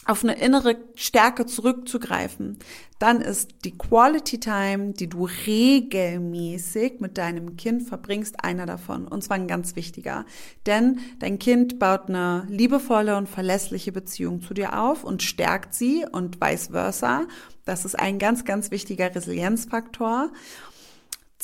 auf 0.05 0.25
eine 0.25 0.35
innere 0.35 0.77
Stärke 0.97 1.47
zurückzugreifen, 1.47 2.59
dann 2.99 3.21
ist 3.21 3.51
die 3.65 3.77
Quality 3.77 4.41
Time, 4.41 4.93
die 4.93 5.09
du 5.09 5.29
regelmäßig 5.47 7.01
mit 7.01 7.19
deinem 7.19 7.57
Kind 7.57 7.83
verbringst, 7.83 8.45
einer 8.45 8.67
davon. 8.67 9.07
Und 9.07 9.23
zwar 9.23 9.37
ein 9.37 9.49
ganz 9.49 9.77
wichtiger. 9.77 10.25
Denn 10.67 11.01
dein 11.19 11.39
Kind 11.39 11.79
baut 11.79 12.09
eine 12.09 12.47
liebevolle 12.49 13.17
und 13.17 13.29
verlässliche 13.29 13.93
Beziehung 13.93 14.41
zu 14.41 14.55
dir 14.55 14.79
auf 14.81 15.05
und 15.05 15.23
stärkt 15.23 15.75
sie 15.75 16.05
und 16.11 16.41
vice 16.41 16.69
versa. 16.69 17.27
Das 17.65 17.85
ist 17.85 17.99
ein 17.99 18.19
ganz, 18.19 18.45
ganz 18.45 18.71
wichtiger 18.71 19.15
Resilienzfaktor. 19.15 20.31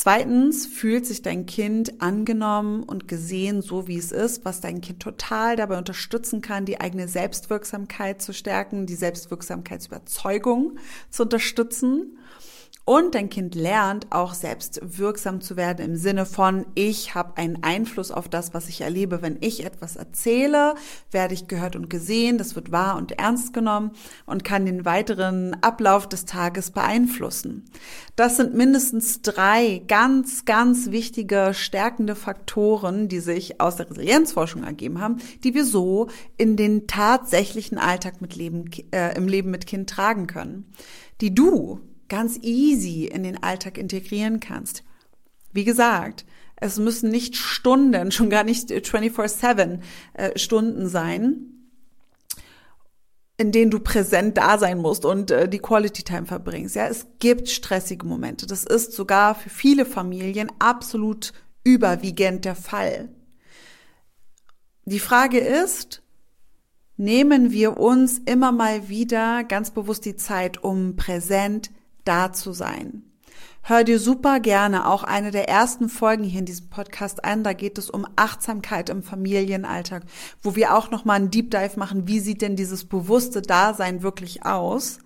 Zweitens 0.00 0.64
fühlt 0.64 1.07
sich 1.07 1.23
dein 1.23 1.45
Kind 1.47 2.00
angenommen 2.00 2.85
und 2.85 3.09
gesehen, 3.09 3.62
so 3.62 3.88
wie 3.88 3.99
es 3.99 4.12
ist, 4.12 4.45
was 4.45 4.61
dein 4.61 4.81
Kind 4.81 5.00
total 5.00 5.57
dabei 5.57 5.76
unterstützen 5.76 6.40
kann, 6.40 6.64
die 6.64 6.81
eigene 6.81 7.09
Selbstwirksamkeit 7.09 8.23
zu 8.23 8.33
stärken, 8.33 8.87
die 8.87 8.95
Selbstwirksamkeitsüberzeugung 8.95 10.78
zu 11.11 11.25
unterstützen. 11.25 12.17
Und 12.88 13.14
dein 13.14 13.28
Kind 13.28 13.54
lernt 13.54 14.07
auch 14.09 14.33
selbst 14.33 14.80
wirksam 14.83 15.42
zu 15.42 15.59
werden 15.59 15.85
im 15.85 15.97
Sinne 15.97 16.25
von, 16.25 16.64
ich 16.75 17.14
habe 17.14 17.37
einen 17.37 17.62
Einfluss 17.62 18.11
auf 18.11 18.30
das, 18.30 18.54
was 18.54 18.71
ich 18.71 18.80
erlebe. 18.80 19.21
Wenn 19.21 19.37
ich 19.42 19.62
etwas 19.66 19.97
erzähle, 19.97 20.75
werde 21.11 21.35
ich 21.35 21.49
gehört 21.49 21.76
und 21.76 21.90
gesehen, 21.90 22.38
das 22.38 22.57
wird 22.57 22.73
wahr 22.73 22.97
und 22.97 23.12
ernst 23.12 23.52
genommen 23.52 23.90
und 24.25 24.42
kann 24.42 24.64
den 24.64 24.87
weiteren 24.87 25.54
Ablauf 25.62 26.09
des 26.09 26.25
Tages 26.25 26.71
beeinflussen. 26.71 27.66
Das 28.16 28.38
sind 28.38 28.54
mindestens 28.54 29.21
drei 29.21 29.83
ganz, 29.87 30.47
ganz 30.47 30.90
wichtige 30.90 31.50
stärkende 31.52 32.14
Faktoren, 32.14 33.09
die 33.09 33.21
sich 33.21 33.61
aus 33.61 33.76
der 33.76 33.90
Resilienzforschung 33.90 34.62
ergeben 34.64 34.99
haben, 34.99 35.18
die 35.45 35.52
wir 35.52 35.66
so 35.66 36.09
in 36.38 36.57
den 36.57 36.87
tatsächlichen 36.87 37.76
Alltag 37.76 38.23
mit 38.23 38.35
Leben, 38.35 38.71
äh, 38.92 39.14
im 39.14 39.28
Leben 39.28 39.50
mit 39.50 39.66
Kind 39.66 39.90
tragen 39.90 40.26
können, 40.26 40.64
die 41.21 41.35
du 41.35 41.80
ganz 42.09 42.38
easy 42.43 43.07
in 43.07 43.23
den 43.23 43.43
Alltag 43.43 43.79
integrieren 43.79 44.41
kannst. 44.41 44.85
Wie 45.53 45.65
gesagt, 45.65 46.25
es 46.57 46.79
müssen 46.79 47.11
nicht 47.11 47.37
Stunden, 47.37 48.11
schon 48.12 48.31
gar 48.31 48.45
nicht 48.45 48.71
24-7 48.71 49.81
äh, 50.15 50.38
Stunden 50.38 50.88
sein, 50.88 51.47
in 53.37 53.53
denen 53.53 53.71
du 53.71 53.79
präsent 53.79 54.37
da 54.37 54.59
sein 54.59 54.79
musst 54.79 55.05
und 55.05 55.31
äh, 55.31 55.49
die 55.49 55.61
Quality 55.61 56.03
Time 56.03 56.27
verbringst. 56.27 56.75
Ja, 56.75 56.88
es 56.88 57.07
gibt 57.21 57.49
stressige 57.49 58.05
Momente. 58.05 58.47
Das 58.47 58.65
ist 58.65 58.93
sogar 58.93 59.37
für 59.37 59.50
viele 59.50 59.87
Familien 59.87 60.50
absolut 60.59 61.33
überwiegend 61.62 62.45
der 62.45 62.57
Fall. 62.57 63.11
Die 64.87 64.99
Frage 64.99 65.38
ist, 65.38 66.03
nehmen 66.97 67.53
wir 67.53 67.77
uns 67.77 68.19
immer 68.25 68.50
mal 68.50 68.88
wieder 68.88 69.45
ganz 69.45 69.71
bewusst 69.71 70.05
die 70.05 70.17
Zeit, 70.17 70.65
um 70.65 70.97
präsent 70.97 71.71
da 72.09 72.33
zu 72.33 72.53
sein. 72.53 73.05
Hör 73.62 73.85
dir 73.85 73.99
super 73.99 74.41
gerne 74.41 74.88
auch 74.88 75.05
eine 75.05 75.31
der 75.31 75.49
ersten 75.49 75.91
Folgen 75.91 76.25
hier 76.25 76.41
in 76.41 76.47
diesem 76.47 76.71
Podcast 76.71 77.23
an. 77.25 77.45
Da 77.45 77.53
geht 77.53 77.77
es 77.77 77.91
um 77.91 78.07
Achtsamkeit 78.17 78.88
im 78.88 79.03
Familienalltag, 79.03 80.05
wo 80.43 80.57
wir 80.57 80.75
auch 80.75 80.91
nochmal 80.91 81.17
einen 81.17 81.31
Deep 81.31 81.50
Dive 81.50 81.79
machen. 81.79 82.09
Wie 82.09 82.21
sieht 82.21 82.41
denn 82.41 82.57
dieses 82.57 82.87
bewusste 82.87 83.43
Dasein 83.43 84.03
wirklich 84.03 84.47
aus? 84.47 85.00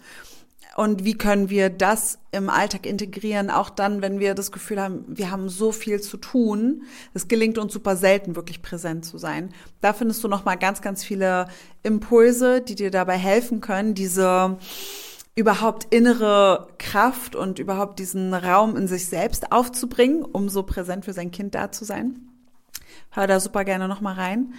Und 0.76 1.04
wie 1.04 1.18
können 1.18 1.50
wir 1.50 1.70
das 1.70 2.18
im 2.30 2.48
Alltag 2.48 2.86
integrieren, 2.86 3.50
auch 3.50 3.68
dann, 3.68 4.00
wenn 4.00 4.20
wir 4.20 4.34
das 4.34 4.52
Gefühl 4.52 4.80
haben, 4.80 5.04
wir 5.08 5.30
haben 5.30 5.48
so 5.48 5.70
viel 5.70 6.00
zu 6.00 6.16
tun. 6.16 6.84
Es 7.12 7.28
gelingt 7.28 7.58
uns 7.58 7.72
super 7.72 7.96
selten, 7.96 8.36
wirklich 8.36 8.62
präsent 8.62 9.04
zu 9.04 9.18
sein. 9.18 9.52
Da 9.80 9.92
findest 9.92 10.24
du 10.24 10.28
nochmal 10.28 10.56
ganz, 10.56 10.80
ganz 10.80 11.04
viele 11.04 11.46
Impulse, 11.82 12.62
die 12.62 12.74
dir 12.74 12.90
dabei 12.90 13.18
helfen 13.18 13.60
können, 13.60 13.94
diese 13.94 14.56
überhaupt 15.34 15.92
innere 15.92 16.68
Kraft 16.78 17.34
und 17.34 17.58
überhaupt 17.58 17.98
diesen 17.98 18.34
Raum 18.34 18.76
in 18.76 18.86
sich 18.86 19.06
selbst 19.06 19.52
aufzubringen, 19.52 20.22
um 20.24 20.48
so 20.48 20.62
präsent 20.62 21.04
für 21.04 21.12
sein 21.12 21.30
Kind 21.30 21.54
da 21.54 21.72
zu 21.72 21.84
sein. 21.84 22.28
Hör 23.10 23.26
da 23.26 23.40
super 23.40 23.64
gerne 23.64 23.88
nochmal 23.88 24.14
rein. 24.14 24.54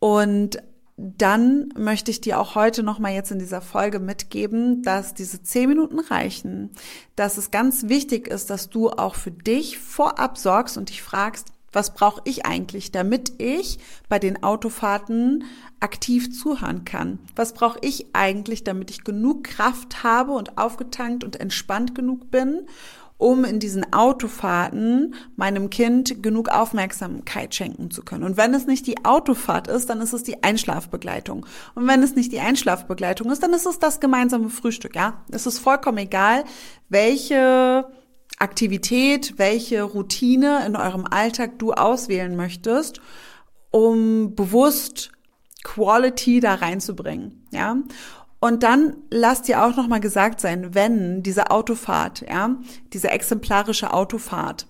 Und 0.00 0.62
dann 0.96 1.68
möchte 1.76 2.10
ich 2.10 2.20
dir 2.20 2.40
auch 2.40 2.56
heute 2.56 2.82
nochmal 2.82 3.12
jetzt 3.12 3.30
in 3.30 3.38
dieser 3.38 3.60
Folge 3.60 4.00
mitgeben, 4.00 4.82
dass 4.82 5.14
diese 5.14 5.42
zehn 5.44 5.68
Minuten 5.68 6.00
reichen, 6.00 6.70
dass 7.14 7.38
es 7.38 7.52
ganz 7.52 7.88
wichtig 7.88 8.26
ist, 8.26 8.50
dass 8.50 8.68
du 8.68 8.90
auch 8.90 9.14
für 9.14 9.30
dich 9.30 9.78
vorab 9.78 10.36
sorgst 10.36 10.76
und 10.76 10.88
dich 10.88 11.02
fragst, 11.02 11.52
Was 11.72 11.94
brauche 11.94 12.22
ich 12.24 12.46
eigentlich, 12.46 12.92
damit 12.92 13.32
ich 13.38 13.78
bei 14.08 14.18
den 14.18 14.42
Autofahrten 14.42 15.44
aktiv 15.80 16.32
zuhören 16.32 16.84
kann? 16.84 17.18
Was 17.36 17.52
brauche 17.52 17.78
ich 17.82 18.06
eigentlich, 18.14 18.64
damit 18.64 18.90
ich 18.90 19.04
genug 19.04 19.44
Kraft 19.44 20.02
habe 20.02 20.32
und 20.32 20.58
aufgetankt 20.58 21.24
und 21.24 21.40
entspannt 21.40 21.94
genug 21.94 22.30
bin, 22.30 22.66
um 23.18 23.44
in 23.44 23.58
diesen 23.58 23.92
Autofahrten 23.92 25.14
meinem 25.36 25.70
Kind 25.70 26.22
genug 26.22 26.48
Aufmerksamkeit 26.48 27.54
schenken 27.54 27.90
zu 27.90 28.02
können. 28.02 28.22
Und 28.22 28.36
wenn 28.36 28.54
es 28.54 28.66
nicht 28.66 28.86
die 28.86 29.04
Autofahrt 29.04 29.66
ist, 29.66 29.90
dann 29.90 30.00
ist 30.00 30.12
es 30.12 30.22
die 30.22 30.42
Einschlafbegleitung. 30.44 31.44
Und 31.74 31.86
wenn 31.88 32.02
es 32.02 32.14
nicht 32.14 32.30
die 32.32 32.40
Einschlafbegleitung 32.40 33.30
ist, 33.30 33.42
dann 33.42 33.52
ist 33.52 33.66
es 33.66 33.80
das 33.80 33.98
gemeinsame 33.98 34.50
Frühstück, 34.50 34.94
ja? 34.94 35.24
Es 35.30 35.46
ist 35.46 35.58
vollkommen 35.58 35.98
egal, 35.98 36.44
welche 36.88 37.86
Aktivität, 38.38 39.34
welche 39.38 39.82
Routine 39.82 40.64
in 40.66 40.76
eurem 40.76 41.06
Alltag 41.10 41.58
du 41.58 41.72
auswählen 41.72 42.36
möchtest, 42.36 43.00
um 43.70 44.34
bewusst 44.34 45.10
Quality 45.64 46.40
da 46.40 46.54
reinzubringen, 46.54 47.46
ja? 47.50 47.76
Und 48.40 48.62
dann 48.62 48.96
lasst 49.10 49.48
dir 49.48 49.64
auch 49.64 49.74
noch 49.76 49.88
mal 49.88 49.98
gesagt 49.98 50.40
sein, 50.40 50.72
wenn 50.74 51.24
diese 51.24 51.50
Autofahrt, 51.50 52.24
ja, 52.28 52.56
diese 52.92 53.10
exemplarische 53.10 53.92
Autofahrt 53.92 54.68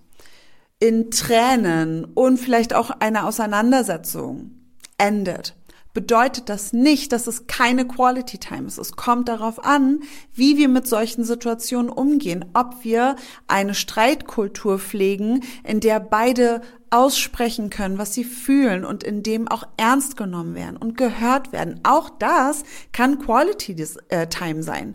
in 0.81 1.11
Tränen 1.11 2.07
und 2.07 2.39
vielleicht 2.39 2.73
auch 2.75 2.91
einer 2.91 3.27
Auseinandersetzung 3.27 4.53
endet, 4.97 5.58
bedeutet 5.95 6.49
das 6.49 6.73
nicht, 6.73 7.13
dass 7.13 7.27
es 7.27 7.47
keine 7.47 7.87
Quality 7.87 8.39
Time 8.39 8.67
ist. 8.67 8.79
Es 8.79 8.93
kommt 8.93 9.29
darauf 9.29 9.65
an, 9.65 10.01
wie 10.33 10.57
wir 10.57 10.69
mit 10.69 10.87
solchen 10.87 11.25
Situationen 11.25 11.91
umgehen, 11.91 12.45
ob 12.55 12.85
wir 12.85 13.17
eine 13.47 13.75
Streitkultur 13.75 14.79
pflegen, 14.79 15.43
in 15.65 15.81
der 15.81 16.01
beide 16.01 16.61
aussprechen 16.91 17.71
können, 17.71 17.99
was 17.99 18.15
sie 18.15 18.25
fühlen 18.25 18.85
und 18.85 19.03
in 19.03 19.23
dem 19.23 19.49
auch 19.49 19.65
ernst 19.77 20.17
genommen 20.17 20.55
werden 20.55 20.77
und 20.77 20.97
gehört 20.97 21.53
werden. 21.53 21.81
Auch 21.83 22.11
das 22.11 22.63
kann 22.93 23.19
Quality 23.19 23.77
äh, 24.09 24.27
Time 24.29 24.63
sein. 24.63 24.95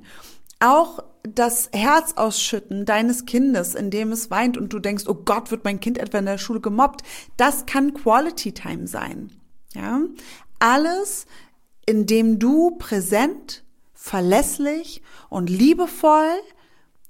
Auch 0.59 1.03
das 1.23 1.69
Herz 1.73 2.13
ausschütten 2.15 2.85
deines 2.85 3.25
Kindes, 3.25 3.75
in 3.75 3.89
dem 3.89 4.11
es 4.11 4.29
weint 4.29 4.57
und 4.57 4.73
du 4.73 4.79
denkst, 4.79 5.05
oh 5.07 5.13
Gott, 5.13 5.51
wird 5.51 5.63
mein 5.63 5.79
Kind 5.79 5.97
etwa 5.97 6.19
in 6.19 6.25
der 6.25 6.37
Schule 6.37 6.59
gemobbt, 6.59 7.03
das 7.37 7.65
kann 7.65 7.93
Quality 7.93 8.53
Time 8.53 8.87
sein. 8.87 9.31
Ja? 9.73 10.01
Alles, 10.63 11.25
in 11.85 12.05
dem 12.05 12.39
du 12.39 12.77
präsent, 12.77 13.65
verlässlich 13.93 15.01
und 15.29 15.49
liebevoll 15.49 16.39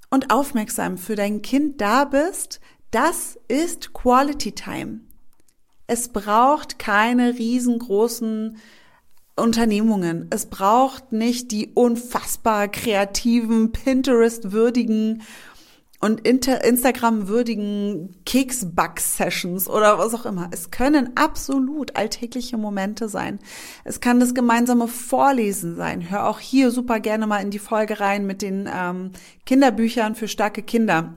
und 0.10 0.32
aufmerksam 0.32 0.98
für 0.98 1.16
dein 1.16 1.44
Kind 1.44 1.80
da 1.80 2.06
bist, 2.06 2.62
das 2.90 3.38
ist 3.48 3.94
Quality 3.94 4.54
Time. 4.54 5.02
Es 5.86 6.08
braucht 6.08 6.80
keine 6.80 7.38
riesengroßen 7.38 8.58
Unternehmungen. 9.36 10.26
Es 10.32 10.48
braucht 10.48 11.12
nicht 11.12 11.52
die 11.52 11.74
unfassbar 11.76 12.68
kreativen, 12.70 13.72
Pinterest-würdigen 13.72 15.22
und 16.04 16.28
Instagram-würdigen 16.28 18.14
Keks-Back-Sessions 18.26 19.70
oder 19.70 19.98
was 19.98 20.14
auch 20.14 20.26
immer. 20.26 20.50
Es 20.52 20.70
können 20.70 21.12
absolut 21.16 21.96
alltägliche 21.96 22.58
Momente 22.58 23.08
sein. 23.08 23.40
Es 23.86 24.02
kann 24.02 24.20
das 24.20 24.34
gemeinsame 24.34 24.90
Vorlesen 24.90 25.78
sein. 25.78 26.10
Hör 26.12 26.28
auch 26.28 26.40
hier 26.40 26.72
super 26.72 27.00
gerne 27.00 27.26
mal 27.26 27.40
in 27.40 27.52
die 27.52 27.60
Folge 27.60 28.02
rein 28.02 28.28
mit 28.28 28.42
den 28.42 28.70
ähm, 28.70 29.12
Kinderbüchern 29.46 30.16
für 30.16 30.28
starke 30.28 30.62
Kinder 30.62 31.14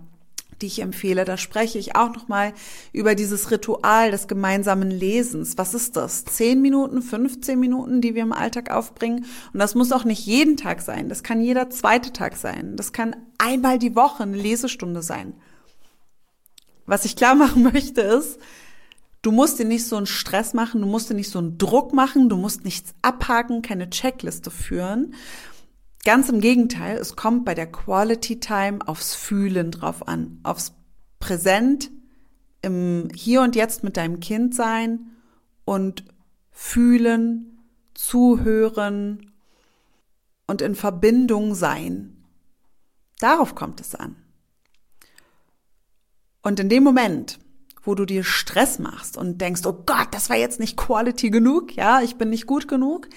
die 0.62 0.66
ich 0.66 0.80
empfehle. 0.80 1.24
Da 1.24 1.36
spreche 1.36 1.78
ich 1.78 1.96
auch 1.96 2.12
nochmal 2.14 2.52
über 2.92 3.14
dieses 3.14 3.50
Ritual 3.50 4.10
des 4.10 4.28
gemeinsamen 4.28 4.90
Lesens. 4.90 5.58
Was 5.58 5.74
ist 5.74 5.96
das? 5.96 6.24
Zehn 6.24 6.62
Minuten, 6.62 7.02
15 7.02 7.58
Minuten, 7.58 8.00
die 8.00 8.14
wir 8.14 8.22
im 8.22 8.32
Alltag 8.32 8.70
aufbringen. 8.70 9.26
Und 9.52 9.60
das 9.60 9.74
muss 9.74 9.92
auch 9.92 10.04
nicht 10.04 10.26
jeden 10.26 10.56
Tag 10.56 10.80
sein. 10.80 11.08
Das 11.08 11.22
kann 11.22 11.40
jeder 11.40 11.70
zweite 11.70 12.12
Tag 12.12 12.36
sein. 12.36 12.76
Das 12.76 12.92
kann 12.92 13.16
einmal 13.38 13.78
die 13.78 13.94
Woche 13.94 14.22
eine 14.22 14.36
Lesestunde 14.36 15.02
sein. 15.02 15.34
Was 16.86 17.04
ich 17.04 17.16
klar 17.16 17.34
machen 17.34 17.62
möchte 17.62 18.00
ist, 18.00 18.38
du 19.22 19.32
musst 19.32 19.58
dir 19.58 19.64
nicht 19.64 19.86
so 19.86 19.96
einen 19.96 20.06
Stress 20.06 20.54
machen, 20.54 20.80
du 20.80 20.86
musst 20.86 21.10
dir 21.10 21.14
nicht 21.14 21.30
so 21.30 21.40
einen 21.40 21.58
Druck 21.58 21.92
machen, 21.92 22.28
du 22.28 22.36
musst 22.36 22.64
nichts 22.64 22.94
abhaken, 23.02 23.60
keine 23.60 23.90
Checkliste 23.90 24.50
führen, 24.50 25.14
Ganz 26.06 26.28
im 26.28 26.38
Gegenteil, 26.38 26.98
es 26.98 27.16
kommt 27.16 27.44
bei 27.44 27.52
der 27.56 27.66
Quality 27.66 28.38
Time 28.38 28.78
aufs 28.86 29.16
Fühlen 29.16 29.72
drauf 29.72 30.06
an, 30.06 30.38
aufs 30.44 30.72
Präsent, 31.18 31.90
im 32.62 33.08
Hier 33.12 33.42
und 33.42 33.56
Jetzt 33.56 33.82
mit 33.82 33.96
deinem 33.96 34.20
Kind 34.20 34.54
sein 34.54 35.10
und 35.64 36.04
fühlen, 36.52 37.58
zuhören 37.94 39.32
und 40.46 40.62
in 40.62 40.76
Verbindung 40.76 41.56
sein. 41.56 42.22
Darauf 43.18 43.56
kommt 43.56 43.80
es 43.80 43.96
an. 43.96 44.14
Und 46.40 46.60
in 46.60 46.68
dem 46.68 46.84
Moment, 46.84 47.40
wo 47.82 47.96
du 47.96 48.04
dir 48.04 48.22
Stress 48.22 48.78
machst 48.78 49.16
und 49.16 49.40
denkst, 49.40 49.62
oh 49.66 49.82
Gott, 49.84 50.06
das 50.12 50.30
war 50.30 50.36
jetzt 50.36 50.60
nicht 50.60 50.76
Quality 50.76 51.30
genug, 51.30 51.74
ja, 51.74 52.00
ich 52.00 52.14
bin 52.14 52.30
nicht 52.30 52.46
gut 52.46 52.68
genug, 52.68 53.08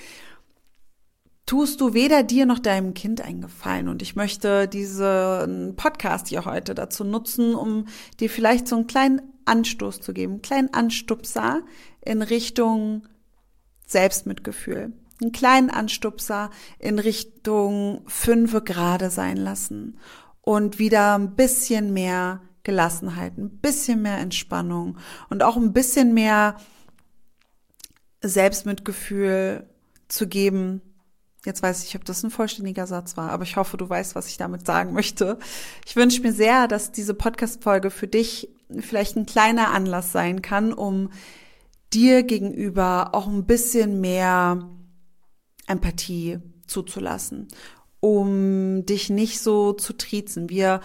tust 1.50 1.82
du 1.82 1.96
weder 1.96 2.22
dir 2.22 2.46
noch 2.46 2.60
deinem 2.60 2.94
Kind 2.94 3.22
einen 3.22 3.42
Gefallen. 3.42 3.88
Und 3.88 4.04
ich 4.04 4.16
möchte 4.16 4.68
diesen 4.68 5.76
Podcast 5.76 6.28
hier 6.28 6.46
heute 6.46 6.76
dazu 6.76 7.04
nutzen, 7.04 7.56
um 7.56 7.88
dir 8.20 8.30
vielleicht 8.30 8.68
so 8.68 8.76
einen 8.76 8.86
kleinen 8.86 9.20
Anstoß 9.46 10.00
zu 10.00 10.14
geben, 10.14 10.34
einen 10.34 10.42
kleinen 10.44 10.72
Anstupser 10.76 11.64
in 12.06 12.22
Richtung 12.22 13.08
Selbstmitgefühl. 13.88 14.94
Einen 15.24 15.32
kleinen 15.32 15.72
Anstupser 15.72 16.52
in 16.78 17.00
Richtung 17.00 18.04
fünfe 18.06 18.62
gerade 18.62 19.10
sein 19.10 19.38
lassen 19.38 19.98
und 20.42 20.78
wieder 20.78 21.18
ein 21.18 21.36
bisschen 21.36 21.94
mehr 21.94 22.44
Gelassenheit, 22.62 23.40
ein 23.40 23.50
bisschen 23.58 24.04
mehr 24.04 24.20
Entspannung 24.20 25.00
und 25.32 25.42
auch 25.42 25.58
ein 25.58 25.74
bisschen 25.74 26.14
mehr 26.14 26.58
Selbstmitgefühl 28.22 29.68
zu 30.10 30.28
geben, 30.28 30.84
Jetzt 31.46 31.64
weiß 31.64 31.86
ich, 31.86 31.96
ob 31.96 32.04
das 32.04 32.24
ein 32.24 32.32
vollständiger 32.32 32.86
Satz 32.86 33.16
war, 33.16 33.30
aber 33.30 33.44
ich 33.44 33.56
hoffe, 33.56 33.78
du 33.78 33.90
weißt, 33.90 34.16
was 34.16 34.28
ich 34.28 34.38
damit 34.38 34.66
sagen 34.66 34.94
möchte. 34.94 35.40
Ich 35.86 35.96
wünsche 35.96 36.22
mir 36.22 36.34
sehr, 36.34 36.68
dass 36.68 36.92
diese 36.92 37.14
Podcast-Folge 37.14 37.92
für 37.92 38.08
dich 38.08 38.50
vielleicht 38.80 39.16
ein 39.16 39.26
kleiner 39.26 39.72
Anlass 39.72 40.12
sein 40.12 40.42
kann, 40.42 40.74
um 40.74 41.12
dir 41.94 42.24
gegenüber 42.24 43.12
auch 43.14 43.28
ein 43.28 43.46
bisschen 43.46 44.02
mehr 44.02 44.70
Empathie 45.66 46.40
zuzulassen, 46.68 47.48
um 48.00 48.86
dich 48.86 49.10
nicht 49.10 49.40
so 49.40 49.74
zu 49.74 49.94
triezen. 49.94 50.50
Wir 50.50 50.82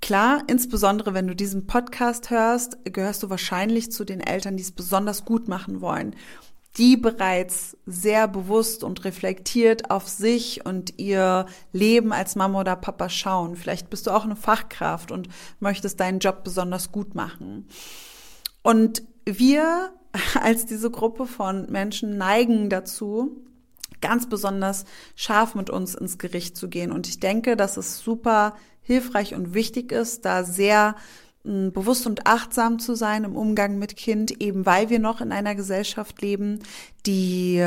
Klar, 0.00 0.44
insbesondere 0.46 1.12
wenn 1.12 1.26
du 1.26 1.34
diesen 1.34 1.66
Podcast 1.66 2.30
hörst, 2.30 2.78
gehörst 2.84 3.24
du 3.24 3.30
wahrscheinlich 3.30 3.90
zu 3.90 4.04
den 4.04 4.20
Eltern, 4.20 4.56
die 4.56 4.62
es 4.62 4.70
besonders 4.70 5.24
gut 5.24 5.48
machen 5.48 5.80
wollen 5.80 6.14
die 6.78 6.96
bereits 6.96 7.76
sehr 7.86 8.28
bewusst 8.28 8.84
und 8.84 9.04
reflektiert 9.04 9.90
auf 9.90 10.08
sich 10.08 10.64
und 10.64 10.98
ihr 10.98 11.46
Leben 11.72 12.12
als 12.12 12.36
Mama 12.36 12.60
oder 12.60 12.76
Papa 12.76 13.08
schauen. 13.08 13.56
Vielleicht 13.56 13.90
bist 13.90 14.06
du 14.06 14.12
auch 14.12 14.24
eine 14.24 14.36
Fachkraft 14.36 15.10
und 15.10 15.28
möchtest 15.58 15.98
deinen 15.98 16.20
Job 16.20 16.44
besonders 16.44 16.92
gut 16.92 17.16
machen. 17.16 17.68
Und 18.62 19.02
wir 19.24 19.90
als 20.40 20.66
diese 20.66 20.90
Gruppe 20.90 21.26
von 21.26 21.70
Menschen 21.70 22.16
neigen 22.16 22.70
dazu, 22.70 23.44
ganz 24.00 24.28
besonders 24.28 24.84
scharf 25.16 25.54
mit 25.54 25.70
uns 25.70 25.94
ins 25.94 26.18
Gericht 26.18 26.56
zu 26.56 26.68
gehen. 26.68 26.92
Und 26.92 27.08
ich 27.08 27.18
denke, 27.18 27.56
dass 27.56 27.76
es 27.76 27.98
super 27.98 28.54
hilfreich 28.82 29.34
und 29.34 29.52
wichtig 29.54 29.92
ist, 29.92 30.24
da 30.24 30.44
sehr 30.44 30.94
bewusst 31.44 32.06
und 32.06 32.26
achtsam 32.26 32.78
zu 32.78 32.94
sein 32.94 33.24
im 33.24 33.36
Umgang 33.36 33.78
mit 33.78 33.96
Kind, 33.96 34.42
eben 34.42 34.66
weil 34.66 34.90
wir 34.90 34.98
noch 34.98 35.20
in 35.20 35.32
einer 35.32 35.54
Gesellschaft 35.54 36.20
leben, 36.20 36.60
die 37.06 37.64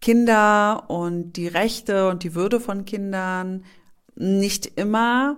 Kinder 0.00 0.88
und 0.88 1.32
die 1.34 1.48
Rechte 1.48 2.08
und 2.08 2.22
die 2.22 2.34
Würde 2.34 2.60
von 2.60 2.84
Kindern 2.84 3.64
nicht 4.14 4.66
immer 4.78 5.36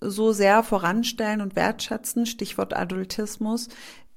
so 0.00 0.32
sehr 0.32 0.62
voranstellen 0.62 1.40
und 1.40 1.56
wertschätzen, 1.56 2.26
Stichwort 2.26 2.76
Adultismus, 2.76 3.68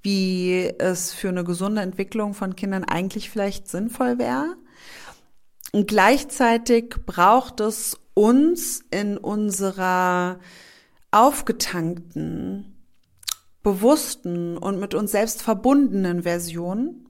wie 0.01 0.73
es 0.77 1.13
für 1.13 1.29
eine 1.29 1.43
gesunde 1.43 1.81
Entwicklung 1.81 2.33
von 2.33 2.55
Kindern 2.55 2.83
eigentlich 2.83 3.29
vielleicht 3.29 3.69
sinnvoll 3.69 4.19
wäre. 4.19 4.55
Und 5.71 5.87
gleichzeitig 5.87 6.95
braucht 7.05 7.59
es 7.59 7.97
uns 8.13 8.83
in 8.89 9.17
unserer 9.17 10.39
aufgetankten, 11.17 12.75
bewussten 13.63 14.57
und 14.57 14.79
mit 14.79 14.93
uns 14.93 15.11
selbst 15.11 15.41
verbundenen 15.41 16.23
Version, 16.23 17.07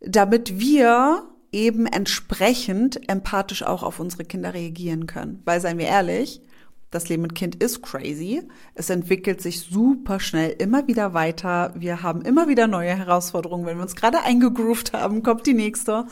damit 0.00 0.58
wir 0.58 1.24
eben 1.52 1.86
entsprechend 1.86 3.08
empathisch 3.08 3.62
auch 3.62 3.82
auf 3.82 4.00
unsere 4.00 4.24
Kinder 4.24 4.54
reagieren 4.54 5.06
können. 5.06 5.42
Weil, 5.44 5.60
seien 5.60 5.78
wir 5.78 5.86
ehrlich, 5.86 6.42
Das 6.90 7.08
Leben 7.08 7.22
mit 7.22 7.36
Kind 7.36 7.54
ist 7.62 7.82
crazy. 7.82 8.42
Es 8.74 8.90
entwickelt 8.90 9.40
sich 9.40 9.60
super 9.60 10.18
schnell 10.18 10.50
immer 10.58 10.88
wieder 10.88 11.14
weiter. 11.14 11.72
Wir 11.76 12.02
haben 12.02 12.22
immer 12.22 12.48
wieder 12.48 12.66
neue 12.66 12.96
Herausforderungen. 12.96 13.64
Wenn 13.64 13.76
wir 13.76 13.82
uns 13.82 13.94
gerade 13.94 14.22
eingegroovt 14.22 14.92
haben, 14.92 15.22
kommt 15.22 15.46
die 15.46 15.54
nächste. 15.54 16.06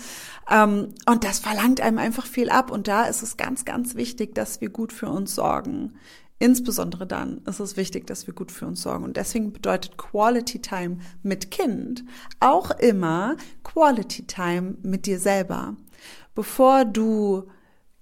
Ähm, 0.49 0.95
und 1.07 1.25
das 1.25 1.41
verlangt 1.41 1.81
einem 1.81 1.99
einfach 1.99 2.27
viel 2.27 2.49
ab. 2.49 2.71
Und 2.71 2.87
da 2.87 3.05
ist 3.07 3.23
es 3.23 3.37
ganz, 3.37 3.65
ganz 3.65 3.97
wichtig, 3.97 4.37
dass 4.37 4.61
wir 4.61 4.71
gut 4.71 4.93
für 4.93 5.09
uns 5.09 5.35
sorgen. 5.35 5.95
Insbesondere 6.41 7.07
dann 7.07 7.39
ist 7.47 7.59
es 7.59 7.77
wichtig, 7.77 8.07
dass 8.07 8.29
wir 8.29 8.35
gut 8.35 8.53
für 8.53 8.67
uns 8.67 8.83
sorgen. 8.83 9.05
Und 9.05 9.17
deswegen 9.17 9.53
bedeutet 9.53 9.99
Quality 9.99 10.61
Time 10.61 10.99
mit 11.23 11.51
Kind 11.51 12.05
auch 12.39 12.71
immer 12.71 13.37
Quality 13.65 14.27
Time 14.27 14.77
mit 14.83 15.07
dir 15.07 15.19
selber. 15.19 15.77
Bevor 16.37 16.85
du 16.85 17.49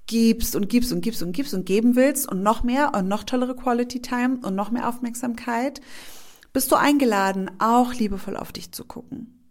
gibst 0.06 0.54
und 0.54 0.68
gibst 0.68 0.92
und 0.92 1.00
gibst 1.00 1.22
und 1.22 1.32
gibst 1.32 1.54
und 1.54 1.64
geben 1.64 1.96
willst 1.96 2.30
und 2.30 2.42
noch 2.42 2.62
mehr 2.62 2.92
und 2.94 3.08
noch 3.08 3.24
tollere 3.24 3.56
Quality 3.56 4.02
Time 4.02 4.38
und 4.42 4.54
noch 4.54 4.70
mehr 4.70 4.88
Aufmerksamkeit, 4.88 5.80
bist 6.52 6.70
du 6.70 6.76
eingeladen, 6.76 7.50
auch 7.58 7.94
liebevoll 7.94 8.36
auf 8.36 8.52
dich 8.52 8.72
zu 8.72 8.84
gucken. 8.84 9.46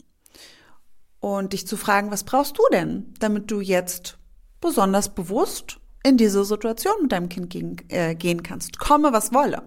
Und 1.19 1.54
dich 1.54 1.67
zu 1.67 1.76
fragen, 1.76 2.12
was 2.12 2.24
brauchst 2.24 2.58
du 2.58 2.63
denn, 2.71 3.13
damit 3.19 3.50
du 3.50 3.62
jetzt 3.62 4.19
besonders 4.62 5.13
bewusst 5.13 5.80
in 6.06 6.18
diese 6.18 6.46
Situation 6.46 6.94
mit 7.02 7.12
deinem 7.12 7.30
Kind 7.30 7.50
gehen, 7.50 7.78
äh, 7.89 8.13
gehen 8.13 8.44
kannst. 8.44 8.78
Komme, 8.78 9.12
was 9.12 9.34
wolle. 9.34 9.63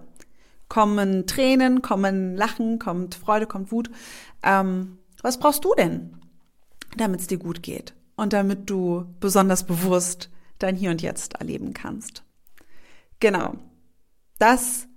Kommen 0.69 1.27
Tränen, 1.27 1.81
kommen 1.81 2.37
Lachen, 2.37 2.79
kommt 2.79 3.15
Freude, 3.15 3.45
kommt 3.45 3.73
Wut. 3.73 3.91
Ähm, 4.41 4.99
was 5.21 5.37
brauchst 5.37 5.65
du 5.65 5.73
denn, 5.75 6.17
damit 6.95 7.19
es 7.19 7.27
dir 7.27 7.39
gut 7.39 7.61
geht? 7.61 7.93
Und 8.15 8.31
damit 8.31 8.69
du 8.69 9.05
besonders 9.19 9.65
bewusst 9.65 10.29
dein 10.59 10.77
Hier 10.77 10.91
und 10.91 11.01
Jetzt 11.01 11.33
erleben 11.33 11.73
kannst. 11.73 12.23
Genau. 13.19 13.55
Das 14.37 14.87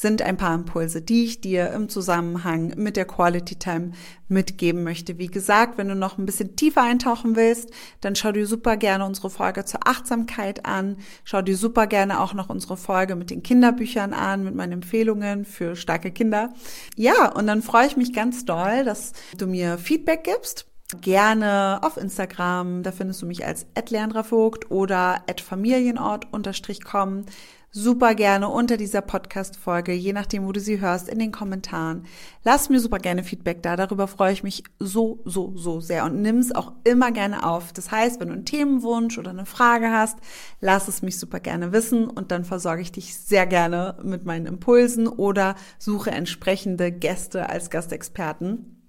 sind 0.00 0.22
ein 0.22 0.36
paar 0.36 0.54
Impulse, 0.54 1.02
die 1.02 1.24
ich 1.24 1.40
dir 1.40 1.72
im 1.72 1.88
Zusammenhang 1.88 2.74
mit 2.76 2.96
der 2.96 3.04
Quality 3.04 3.56
Time 3.56 3.90
mitgeben 4.28 4.84
möchte. 4.84 5.18
Wie 5.18 5.26
gesagt, 5.26 5.76
wenn 5.76 5.88
du 5.88 5.96
noch 5.96 6.18
ein 6.18 6.26
bisschen 6.26 6.54
tiefer 6.54 6.82
eintauchen 6.82 7.34
willst, 7.34 7.70
dann 8.00 8.14
schau 8.14 8.30
dir 8.30 8.46
super 8.46 8.76
gerne 8.76 9.04
unsere 9.04 9.28
Folge 9.28 9.64
zur 9.64 9.88
Achtsamkeit 9.88 10.66
an. 10.66 10.98
Schau 11.24 11.42
dir 11.42 11.56
super 11.56 11.88
gerne 11.88 12.20
auch 12.20 12.32
noch 12.32 12.48
unsere 12.48 12.76
Folge 12.76 13.16
mit 13.16 13.30
den 13.30 13.42
Kinderbüchern 13.42 14.12
an, 14.12 14.44
mit 14.44 14.54
meinen 14.54 14.74
Empfehlungen 14.74 15.44
für 15.44 15.74
starke 15.74 16.12
Kinder. 16.12 16.52
Ja, 16.94 17.32
und 17.32 17.48
dann 17.48 17.60
freue 17.60 17.88
ich 17.88 17.96
mich 17.96 18.12
ganz 18.12 18.44
doll, 18.44 18.84
dass 18.84 19.14
du 19.36 19.48
mir 19.48 19.78
Feedback 19.78 20.22
gibst 20.22 20.66
gerne 21.02 21.80
auf 21.82 21.98
Instagram, 21.98 22.82
da 22.82 22.92
findest 22.92 23.20
du 23.20 23.26
mich 23.26 23.44
als 23.44 23.66
@lerndravogt 23.90 24.70
oder 24.70 25.22
@familienort_com. 25.26 27.26
Super 27.70 28.14
gerne 28.14 28.48
unter 28.48 28.78
dieser 28.78 29.02
Podcast-Folge, 29.02 29.92
je 29.92 30.14
nachdem, 30.14 30.46
wo 30.46 30.52
du 30.52 30.60
sie 30.60 30.80
hörst, 30.80 31.06
in 31.06 31.18
den 31.18 31.32
Kommentaren. 31.32 32.06
Lass 32.42 32.70
mir 32.70 32.80
super 32.80 32.96
gerne 32.98 33.22
Feedback 33.22 33.62
da, 33.62 33.76
darüber 33.76 34.08
freue 34.08 34.32
ich 34.32 34.42
mich 34.42 34.64
so, 34.78 35.20
so, 35.26 35.52
so 35.54 35.78
sehr 35.78 36.06
und 36.06 36.22
nimm 36.22 36.38
es 36.38 36.54
auch 36.54 36.72
immer 36.84 37.12
gerne 37.12 37.44
auf. 37.44 37.74
Das 37.74 37.90
heißt, 37.90 38.20
wenn 38.20 38.28
du 38.28 38.34
einen 38.34 38.46
Themenwunsch 38.46 39.18
oder 39.18 39.30
eine 39.30 39.44
Frage 39.44 39.90
hast, 39.90 40.16
lass 40.62 40.88
es 40.88 41.02
mich 41.02 41.18
super 41.18 41.40
gerne 41.40 41.70
wissen 41.72 42.08
und 42.08 42.30
dann 42.30 42.46
versorge 42.46 42.80
ich 42.80 42.90
dich 42.90 43.14
sehr 43.14 43.44
gerne 43.44 43.98
mit 44.02 44.24
meinen 44.24 44.46
Impulsen 44.46 45.06
oder 45.06 45.54
suche 45.78 46.10
entsprechende 46.10 46.90
Gäste 46.90 47.50
als 47.50 47.68
Gastexperten 47.68 48.80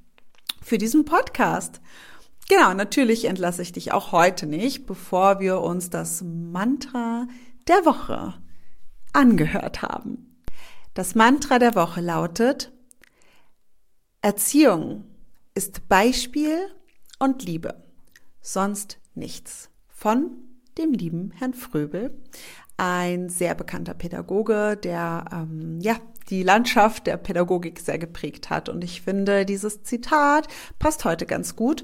für 0.61 0.77
diesen 0.77 1.03
Podcast. 1.03 1.81
Genau, 2.47 2.73
natürlich 2.73 3.25
entlasse 3.25 3.61
ich 3.61 3.73
dich 3.73 3.91
auch 3.91 4.13
heute 4.13 4.45
nicht, 4.45 4.85
bevor 4.85 5.41
wir 5.41 5.59
uns 5.59 5.89
das 5.89 6.23
Mantra 6.23 7.27
der 7.67 7.85
Woche 7.85 8.35
angehört 9.13 9.81
haben. 9.81 10.43
Das 10.93 11.15
Mantra 11.15 11.59
der 11.59 11.75
Woche 11.75 12.01
lautet, 12.01 12.71
Erziehung 14.21 15.05
ist 15.53 15.87
Beispiel 15.87 16.57
und 17.19 17.43
Liebe, 17.43 17.83
sonst 18.41 18.99
nichts. 19.15 19.69
Von 19.87 20.31
dem 20.77 20.93
lieben 20.93 21.31
Herrn 21.31 21.53
Fröbel, 21.53 22.17
ein 22.77 23.29
sehr 23.29 23.55
bekannter 23.55 23.93
Pädagoge, 23.93 24.77
der 24.77 25.25
ähm, 25.31 25.79
ja 25.81 25.95
die 26.29 26.43
Landschaft 26.43 27.07
der 27.07 27.17
Pädagogik 27.17 27.79
sehr 27.79 27.97
geprägt 27.97 28.49
hat. 28.49 28.69
Und 28.69 28.83
ich 28.83 29.01
finde, 29.01 29.45
dieses 29.45 29.83
Zitat 29.83 30.47
passt 30.77 31.03
heute 31.05 31.25
ganz 31.25 31.55
gut, 31.55 31.83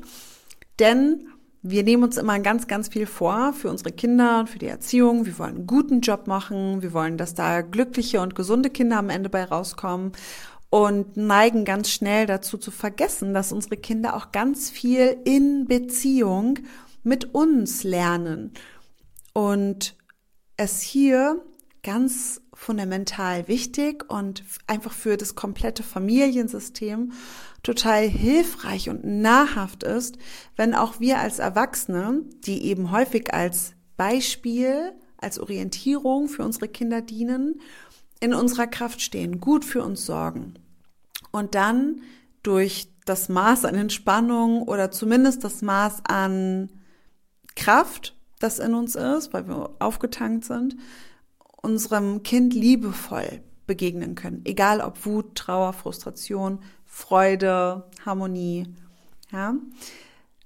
denn 0.79 1.27
wir 1.67 1.83
nehmen 1.83 2.03
uns 2.03 2.17
immer 2.17 2.39
ganz, 2.39 2.67
ganz 2.67 2.89
viel 2.89 3.07
vor 3.07 3.51
für 3.51 3.71
unsere 3.71 3.91
Kinder 3.91 4.39
und 4.39 4.51
für 4.51 4.59
die 4.59 4.67
Erziehung. 4.67 5.25
Wir 5.25 5.39
wollen 5.39 5.55
einen 5.55 5.67
guten 5.67 6.01
Job 6.01 6.27
machen. 6.27 6.83
Wir 6.83 6.93
wollen, 6.93 7.17
dass 7.17 7.33
da 7.33 7.61
glückliche 7.61 8.21
und 8.21 8.35
gesunde 8.35 8.69
Kinder 8.69 8.97
am 8.97 9.09
Ende 9.09 9.29
bei 9.29 9.43
rauskommen 9.43 10.11
und 10.69 11.17
neigen 11.17 11.65
ganz 11.65 11.89
schnell 11.89 12.27
dazu 12.27 12.59
zu 12.59 12.69
vergessen, 12.69 13.33
dass 13.33 13.51
unsere 13.51 13.77
Kinder 13.77 14.15
auch 14.15 14.31
ganz 14.31 14.69
viel 14.69 15.17
in 15.25 15.65
Beziehung 15.65 16.59
mit 17.01 17.33
uns 17.33 17.83
lernen 17.83 18.53
und 19.33 19.95
es 20.57 20.81
hier 20.81 21.43
ganz 21.85 22.41
fundamental 22.51 23.47
wichtig 23.47 24.09
und 24.09 24.43
einfach 24.65 24.91
für 24.91 25.17
das 25.17 25.35
komplette 25.35 25.83
Familiensystem 25.83 27.11
total 27.61 28.07
hilfreich 28.07 28.89
und 28.89 29.05
nahrhaft 29.05 29.83
ist, 29.83 30.17
wenn 30.55 30.73
auch 30.73 30.99
wir 30.99 31.19
als 31.19 31.37
Erwachsene, 31.37 32.23
die 32.45 32.65
eben 32.65 32.89
häufig 32.89 33.35
als 33.35 33.73
Beispiel, 33.97 34.93
als 35.17 35.39
Orientierung 35.39 36.27
für 36.27 36.43
unsere 36.43 36.67
Kinder 36.67 37.01
dienen, 37.01 37.61
in 38.19 38.33
unserer 38.33 38.65
Kraft 38.65 39.01
stehen, 39.01 39.39
gut 39.39 39.63
für 39.63 39.83
uns 39.83 40.07
sorgen 40.07 40.55
und 41.31 41.53
dann 41.53 42.01
durch 42.41 42.87
das 43.05 43.29
Maß 43.29 43.63
an 43.63 43.75
Entspannung 43.75 44.63
oder 44.63 44.89
zumindest 44.89 45.43
das 45.43 45.61
Maß 45.61 46.01
an 46.07 46.71
Kraft, 47.55 48.15
das 48.39 48.57
in 48.57 48.73
uns 48.73 48.95
ist, 48.95 49.33
weil 49.33 49.47
wir 49.47 49.75
aufgetankt 49.77 50.45
sind, 50.45 50.77
unserem 51.65 52.23
Kind 52.23 52.53
liebevoll 52.53 53.41
begegnen 53.67 54.15
können. 54.15 54.41
Egal 54.45 54.79
ob 54.79 55.05
Wut, 55.05 55.35
Trauer, 55.35 55.73
Frustration, 55.73 56.59
Freude, 56.85 57.89
Harmonie. 58.05 58.67
Ja. 59.31 59.55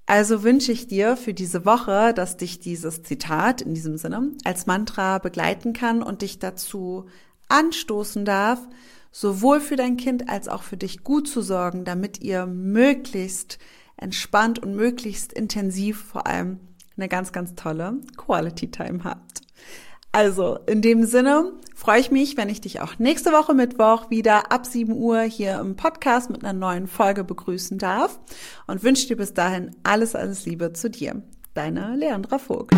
Also 0.06 0.42
wünsche 0.42 0.72
ich 0.72 0.88
dir 0.88 1.16
für 1.16 1.34
diese 1.34 1.64
Woche, 1.64 2.12
dass 2.14 2.36
dich 2.36 2.58
dieses 2.58 3.02
Zitat 3.04 3.60
in 3.62 3.74
diesem 3.74 3.96
Sinne 3.96 4.32
als 4.42 4.66
Mantra 4.66 5.18
begleiten 5.18 5.72
kann 5.72 6.02
und 6.02 6.22
dich 6.22 6.40
dazu 6.40 7.06
anstoßen 7.48 8.24
darf, 8.24 8.66
sowohl 9.12 9.60
für 9.60 9.76
dein 9.76 9.96
Kind 9.96 10.28
als 10.28 10.48
auch 10.48 10.62
für 10.62 10.76
dich 10.76 11.04
gut 11.04 11.28
zu 11.28 11.42
sorgen, 11.42 11.84
damit 11.84 12.22
ihr 12.22 12.46
möglichst 12.46 13.58
entspannt 13.96 14.58
und 14.58 14.74
möglichst 14.74 15.32
intensiv 15.32 16.02
vor 16.02 16.26
allem 16.26 16.58
eine 16.96 17.08
ganz, 17.08 17.32
ganz 17.32 17.54
tolle 17.54 18.00
Quality 18.16 18.70
Time 18.70 19.04
habt. 19.04 19.42
Also 20.12 20.58
in 20.66 20.82
dem 20.82 21.04
Sinne 21.04 21.52
freue 21.74 22.00
ich 22.00 22.10
mich, 22.10 22.36
wenn 22.36 22.48
ich 22.48 22.60
dich 22.60 22.80
auch 22.80 22.98
nächste 22.98 23.30
Woche 23.30 23.54
Mittwoch 23.54 24.10
wieder 24.10 24.50
ab 24.50 24.66
7 24.66 24.92
Uhr 24.92 25.20
hier 25.22 25.58
im 25.60 25.76
Podcast 25.76 26.30
mit 26.30 26.44
einer 26.44 26.52
neuen 26.52 26.88
Folge 26.88 27.22
begrüßen 27.22 27.78
darf 27.78 28.18
und 28.66 28.82
wünsche 28.82 29.06
dir 29.06 29.16
bis 29.16 29.34
dahin 29.34 29.70
alles, 29.84 30.14
alles 30.16 30.46
Liebe 30.46 30.72
zu 30.72 30.90
dir. 30.90 31.22
Deine 31.54 31.96
Leandra 31.96 32.38
Vogt. 32.38 32.74